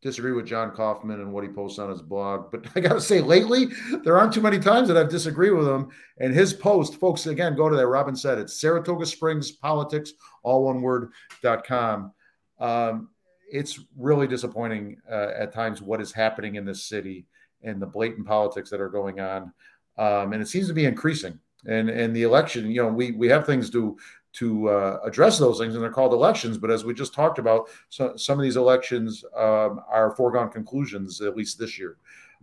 [0.00, 2.50] disagree with John Kaufmann and what he posts on his blog.
[2.50, 3.66] But I got to say, lately,
[4.04, 5.88] there aren't too many times that I've disagreed with him.
[6.18, 7.86] And his post, folks, again, go to that.
[7.86, 11.10] Robin said it's Saratoga Springs Politics, all one word,
[11.42, 12.12] dot com.
[12.60, 13.08] Um,
[13.50, 17.26] it's really disappointing uh, at times what is happening in this city
[17.62, 19.52] and the blatant politics that are going on.
[19.96, 21.38] Um, and it seems to be increasing.
[21.66, 23.96] And, and the election, you know, we, we have things to
[24.34, 26.58] to uh, address those things, and they're called elections.
[26.58, 31.20] But as we just talked about, so, some of these elections um, are foregone conclusions,
[31.20, 31.96] at least this year.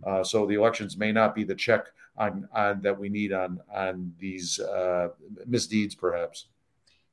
[0.04, 1.86] Uh, so the elections may not be the check
[2.18, 5.08] on, on that we need on on these uh,
[5.46, 6.46] misdeeds, perhaps.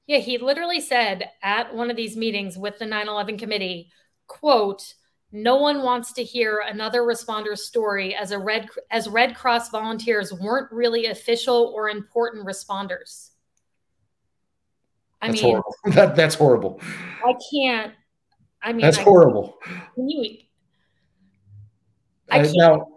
[0.07, 3.89] Yeah, he literally said at one of these meetings with the 9/11 committee,
[4.27, 4.95] "quote."
[5.35, 10.31] No one wants to hear another responder's story as a red as Red Cross volunteers
[10.31, 13.31] weren't really official or important responders.
[15.23, 15.75] I that's mean, horrible.
[15.85, 16.81] that that's horrible.
[17.25, 17.93] I can't.
[18.61, 19.57] I mean, that's I, horrible.
[19.95, 20.37] You,
[22.29, 22.57] I uh, can't.
[22.57, 22.87] Now,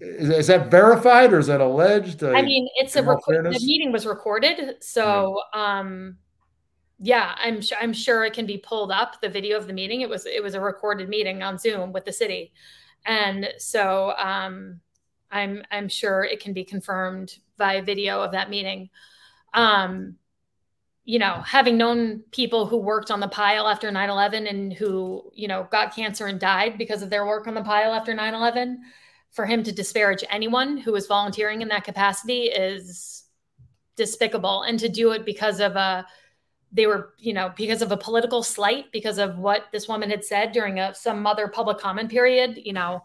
[0.00, 2.24] is, is, that verified or is that alleged?
[2.24, 3.44] I mean, it's a record.
[3.44, 5.78] The meeting was recorded, so yeah.
[5.78, 6.16] um,
[6.98, 7.78] yeah, I'm sure.
[7.80, 9.20] I'm sure it can be pulled up.
[9.20, 10.00] The video of the meeting.
[10.00, 12.52] It was it was a recorded meeting on Zoom with the city,
[13.06, 14.80] and so um,
[15.30, 18.90] I'm I'm sure it can be confirmed via video of that meeting.
[19.54, 20.16] Um,
[21.04, 25.30] you know, having known people who worked on the pile after 9 11 and who,
[25.34, 28.34] you know, got cancer and died because of their work on the pile after 9
[28.34, 28.80] 11,
[29.30, 33.24] for him to disparage anyone who was volunteering in that capacity is
[33.96, 34.62] despicable.
[34.62, 36.06] And to do it because of a,
[36.70, 40.24] they were, you know, because of a political slight, because of what this woman had
[40.24, 43.02] said during a some other public comment period, you know,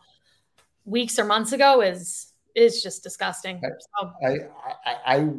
[0.86, 3.62] weeks or months ago is is just disgusting.
[3.64, 3.70] I,
[4.00, 4.30] so, I,
[4.86, 5.30] I, I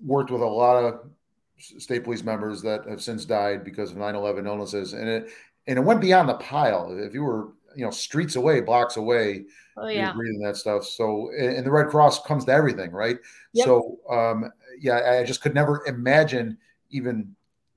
[0.00, 1.10] worked with a lot of
[1.58, 5.30] state police members that have since died because of 9-11 illnesses and it
[5.66, 9.44] and it went beyond the pile if you were you know streets away blocks away
[9.76, 10.12] oh, yeah.
[10.12, 13.18] you're reading that stuff so and the red cross comes to everything right
[13.52, 13.66] yep.
[13.66, 16.56] so um yeah i just could never imagine
[16.90, 17.34] even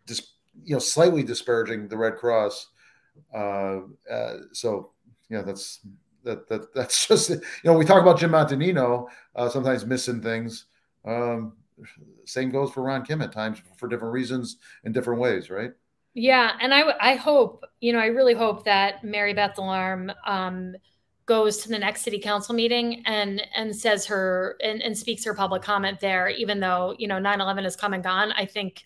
[0.07, 2.67] just you know slightly disparaging the red cross
[3.33, 3.79] uh,
[4.11, 4.91] uh so
[5.29, 5.79] yeah that's
[6.23, 10.65] that, that that's just you know we talk about jim montagnino uh, sometimes missing things
[11.05, 11.53] um
[12.25, 15.71] same goes for Ron Kim at times for different reasons in different ways, right?
[16.13, 20.75] Yeah, and I I hope you know I really hope that Mary Beth Alarm um,
[21.25, 25.33] goes to the next city council meeting and and says her and, and speaks her
[25.33, 28.31] public comment there, even though you know 9-11 has come and gone.
[28.31, 28.85] I think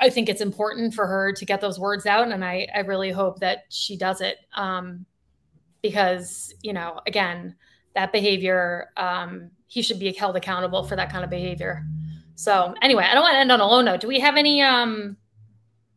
[0.00, 3.10] I think it's important for her to get those words out, and I I really
[3.10, 5.04] hope that she does it um,
[5.82, 7.56] because you know again
[7.94, 11.84] that behavior um, he should be held accountable for that kind of behavior.
[12.34, 14.00] So anyway, I don't want to end on a low note.
[14.00, 15.16] Do we have any um,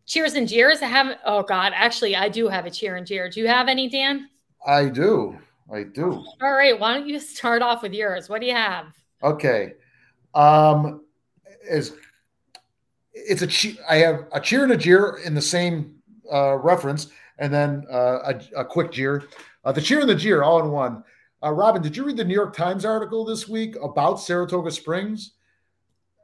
[0.06, 0.82] cheers and jeers?
[0.82, 1.18] I have.
[1.26, 3.30] Oh God, actually, I do have a cheer and jeer.
[3.30, 4.30] Do you have any, Dan?
[4.66, 5.38] I do.
[5.74, 6.24] I do.
[6.41, 6.80] All right.
[6.80, 8.30] Why don't you start off with yours?
[8.30, 8.88] What do you have?
[9.24, 9.74] Okay.
[10.34, 11.02] Um,
[11.64, 11.93] is
[13.14, 15.96] it's a che- I have a cheer and a jeer in the same
[16.32, 17.08] uh, reference,
[17.39, 19.24] and then uh, a, a, quick jeer.
[19.64, 21.04] Uh, the cheer and the jeer all in one.
[21.46, 25.34] Uh, Robin, did you read the New York Times article this week about Saratoga Springs?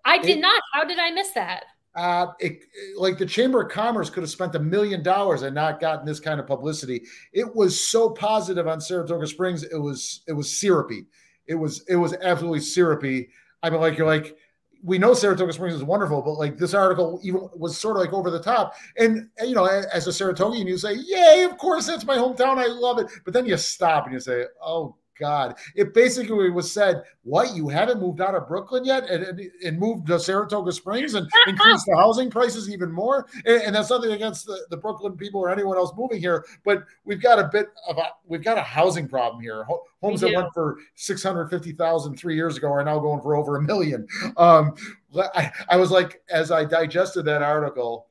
[0.04, 0.64] I did it, not.
[0.74, 1.66] How did I miss that?
[1.94, 2.64] Uh, it,
[2.98, 6.20] like the Chamber of Commerce could have spent a million dollars and not gotten this
[6.20, 7.04] kind of publicity.
[7.34, 9.62] It was so positive on Saratoga Springs.
[9.64, 11.06] It was it was syrupy.
[11.46, 13.30] It was it was absolutely syrupy.
[13.62, 14.36] I mean, like you're like
[14.84, 18.14] we know Saratoga Springs is wonderful, but like this article even was sort of like
[18.14, 18.74] over the top.
[18.98, 21.44] And you know, as a Saratogian, you say, "Yay!
[21.44, 22.58] Of course, that's my hometown.
[22.58, 25.56] I love it." But then you stop and you say, "Oh God.
[25.76, 29.80] It basically was said, what, you haven't moved out of Brooklyn yet and, and, and
[29.80, 33.28] moved to Saratoga Springs and increased the housing prices even more?
[33.46, 36.84] And, and, that's nothing against the, the Brooklyn people or anyone else moving here, but
[37.06, 39.66] we've got a bit of a, we've got a housing problem here.
[40.02, 44.08] Homes that went for 650,000 three years ago are now going for over a million.
[44.38, 44.76] Um,
[45.16, 48.08] I, I was like, as I digested that article,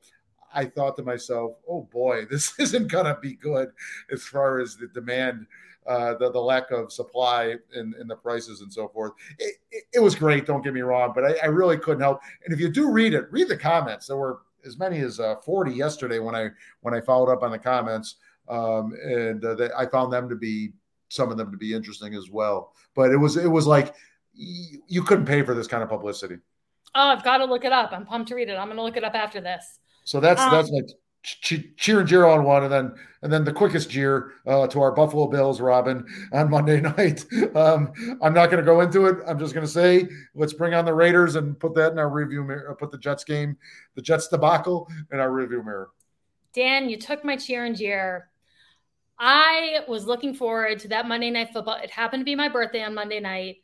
[0.53, 3.69] I thought to myself, oh boy, this isn't going to be good
[4.11, 5.47] as far as the demand
[5.87, 9.13] uh, the, the lack of supply and, and the prices and so forth.
[9.39, 12.21] It, it, it, was great, don't get me wrong, but I, I, really couldn't help.
[12.45, 14.07] And if you do read it, read the comments.
[14.07, 16.49] There were as many as uh, 40 yesterday when I
[16.81, 18.15] when I followed up on the comments,
[18.47, 20.73] um, and uh, they, I found them to be
[21.09, 22.73] some of them to be interesting as well.
[22.95, 23.95] But it was it was like
[24.33, 26.37] you, you couldn't pay for this kind of publicity.
[26.93, 27.91] Oh, I've got to look it up.
[27.91, 28.53] I'm pumped to read it.
[28.55, 29.79] I'm going to look it up after this.
[30.03, 30.81] So that's um, that's my
[31.23, 34.91] cheer and jeer on one, and then and then the quickest jeer uh, to our
[34.91, 37.25] Buffalo Bills, Robin, on Monday night.
[37.55, 37.91] Um,
[38.21, 39.17] I'm not going to go into it.
[39.27, 42.09] I'm just going to say let's bring on the Raiders and put that in our
[42.09, 42.71] review mirror.
[42.71, 43.57] Uh, put the Jets game,
[43.95, 45.89] the Jets debacle, in our review mirror.
[46.53, 48.29] Dan, you took my cheer and jeer.
[49.17, 51.75] I was looking forward to that Monday night football.
[51.75, 53.57] It happened to be my birthday on Monday night.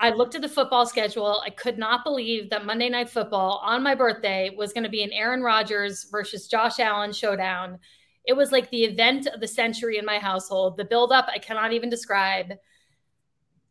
[0.00, 1.42] I looked at the football schedule.
[1.44, 5.02] I could not believe that Monday Night Football on my birthday was going to be
[5.02, 7.78] an Aaron Rodgers versus Josh Allen showdown.
[8.24, 10.76] It was like the event of the century in my household.
[10.76, 12.54] The buildup I cannot even describe.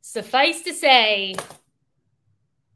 [0.01, 1.35] Suffice to say,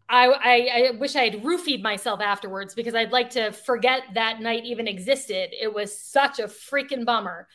[0.10, 4.42] I, I, I wish I had roofied myself afterwards because I'd like to forget that
[4.42, 5.52] night even existed.
[5.60, 7.48] It was such a freaking bummer.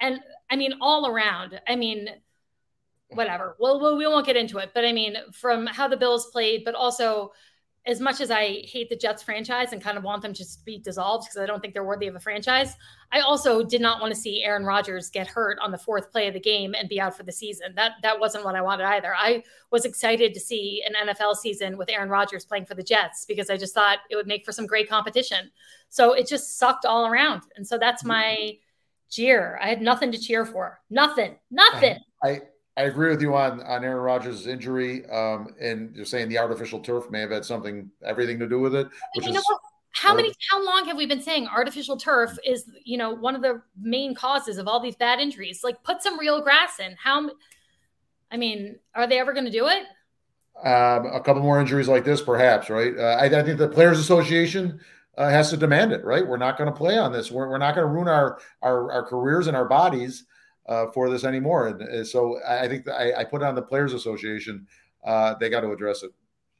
[0.00, 1.60] And I mean, all around.
[1.66, 2.08] I mean,
[3.10, 3.56] whatever.
[3.58, 6.74] Well, we won't get into it, but I mean, from how the Bills played, but
[6.74, 7.32] also
[7.86, 10.78] as much as I hate the Jets franchise and kind of want them to be
[10.78, 12.74] dissolved because I don't think they're worthy of a franchise,
[13.12, 16.26] I also did not want to see Aaron Rodgers get hurt on the fourth play
[16.26, 17.74] of the game and be out for the season.
[17.76, 19.14] That that wasn't what I wanted either.
[19.14, 23.24] I was excited to see an NFL season with Aaron Rodgers playing for the Jets
[23.24, 25.52] because I just thought it would make for some great competition.
[25.88, 27.42] So it just sucked all around.
[27.54, 28.08] And so that's mm-hmm.
[28.08, 28.58] my
[29.10, 29.60] jeer.
[29.62, 30.80] I had nothing to cheer for.
[30.90, 31.36] Nothing.
[31.52, 31.98] Nothing.
[32.24, 32.42] I I
[32.82, 37.10] agree with you on on Aaron Rodgers' injury, um, and you're saying the artificial turf
[37.10, 38.88] may have had something, everything to do with it.
[39.14, 39.42] Which is,
[39.96, 43.40] how many, how long have we been saying artificial turf is, you know, one of
[43.40, 45.60] the main causes of all these bad injuries?
[45.64, 46.94] Like, put some real grass in.
[47.02, 47.30] How,
[48.30, 49.84] I mean, are they ever going to do it?
[50.62, 52.92] Um, a couple more injuries like this, perhaps, right?
[52.96, 54.80] Uh, I, I, think the Players Association
[55.16, 56.26] uh, has to demand it, right?
[56.26, 57.30] We're not going to play on this.
[57.30, 60.24] We're, we're not going to ruin our, our our careers and our bodies
[60.68, 61.68] uh, for this anymore.
[61.68, 64.66] And, and so I think I, I, put it on the Players Association.
[65.04, 66.10] Uh, they got to address it.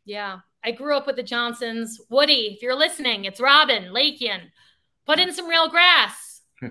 [0.04, 0.38] Yeah.
[0.64, 2.00] I grew up with the Johnsons.
[2.08, 4.40] Woody, if you're listening, it's Robin, Lakian.
[5.06, 6.42] Put in some real grass.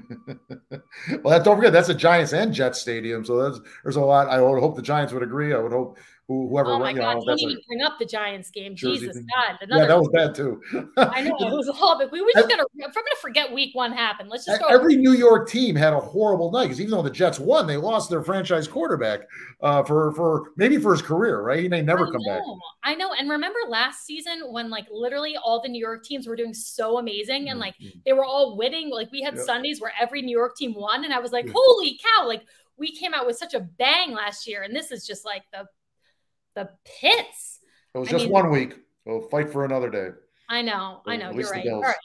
[1.23, 4.27] well, don't forget that's a Giants and Jets stadium, so there's there's a lot.
[4.27, 5.53] I would hope the Giants would agree.
[5.53, 6.71] I would hope whoever.
[6.71, 7.15] Oh my you God!
[7.15, 8.76] Know, Don't even bring up the Giants game.
[8.76, 9.57] Jesus God!
[9.61, 10.61] Another yeah, that was bad too.
[10.97, 12.11] I know it was a little bit.
[12.11, 12.63] We were just gonna.
[12.76, 14.67] If we're gonna forget Week One happened, let's just go.
[14.67, 17.78] Every New York team had a horrible night because even though the Jets won, they
[17.78, 19.21] lost their franchise quarterback
[19.61, 21.41] uh, for for maybe for his career.
[21.41, 21.59] Right?
[21.59, 22.34] He may never I come know.
[22.34, 22.43] back.
[22.84, 23.13] I know.
[23.13, 26.97] And remember last season when like literally all the New York teams were doing so
[26.97, 27.99] amazing and like mm-hmm.
[28.05, 28.89] they were all winning.
[28.89, 29.45] Like we had yep.
[29.45, 32.28] Sundays where every New York team won, and I was like, holy cow!
[32.28, 32.43] Like
[32.78, 35.65] we came out with such a bang last year, and this is just like the
[36.56, 37.60] the pits.
[37.93, 38.76] It was I just mean, one week.
[39.06, 40.10] We'll fight for another day.
[40.49, 41.01] I know.
[41.06, 41.32] I know.
[41.32, 41.68] You're right.
[41.68, 41.95] All right.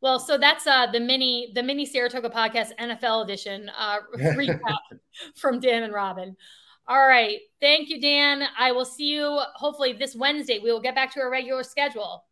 [0.00, 4.78] Well, so that's uh, the mini the mini Saratoga podcast NFL edition uh, recap
[5.36, 6.36] from Dan and Robin.
[6.88, 7.38] All right.
[7.60, 8.42] Thank you, Dan.
[8.58, 10.58] I will see you hopefully this Wednesday.
[10.58, 12.24] We will get back to our regular schedule.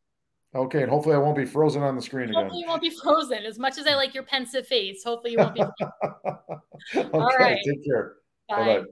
[0.52, 2.44] Okay, and hopefully I won't be frozen on the screen hopefully again.
[2.44, 3.44] Hopefully you won't be frozen.
[3.44, 5.62] As much as I like your pensive face, hopefully you won't be.
[6.96, 7.58] okay, All right.
[7.64, 8.16] Take care.
[8.48, 8.56] Bye.
[8.56, 8.84] Bye-bye.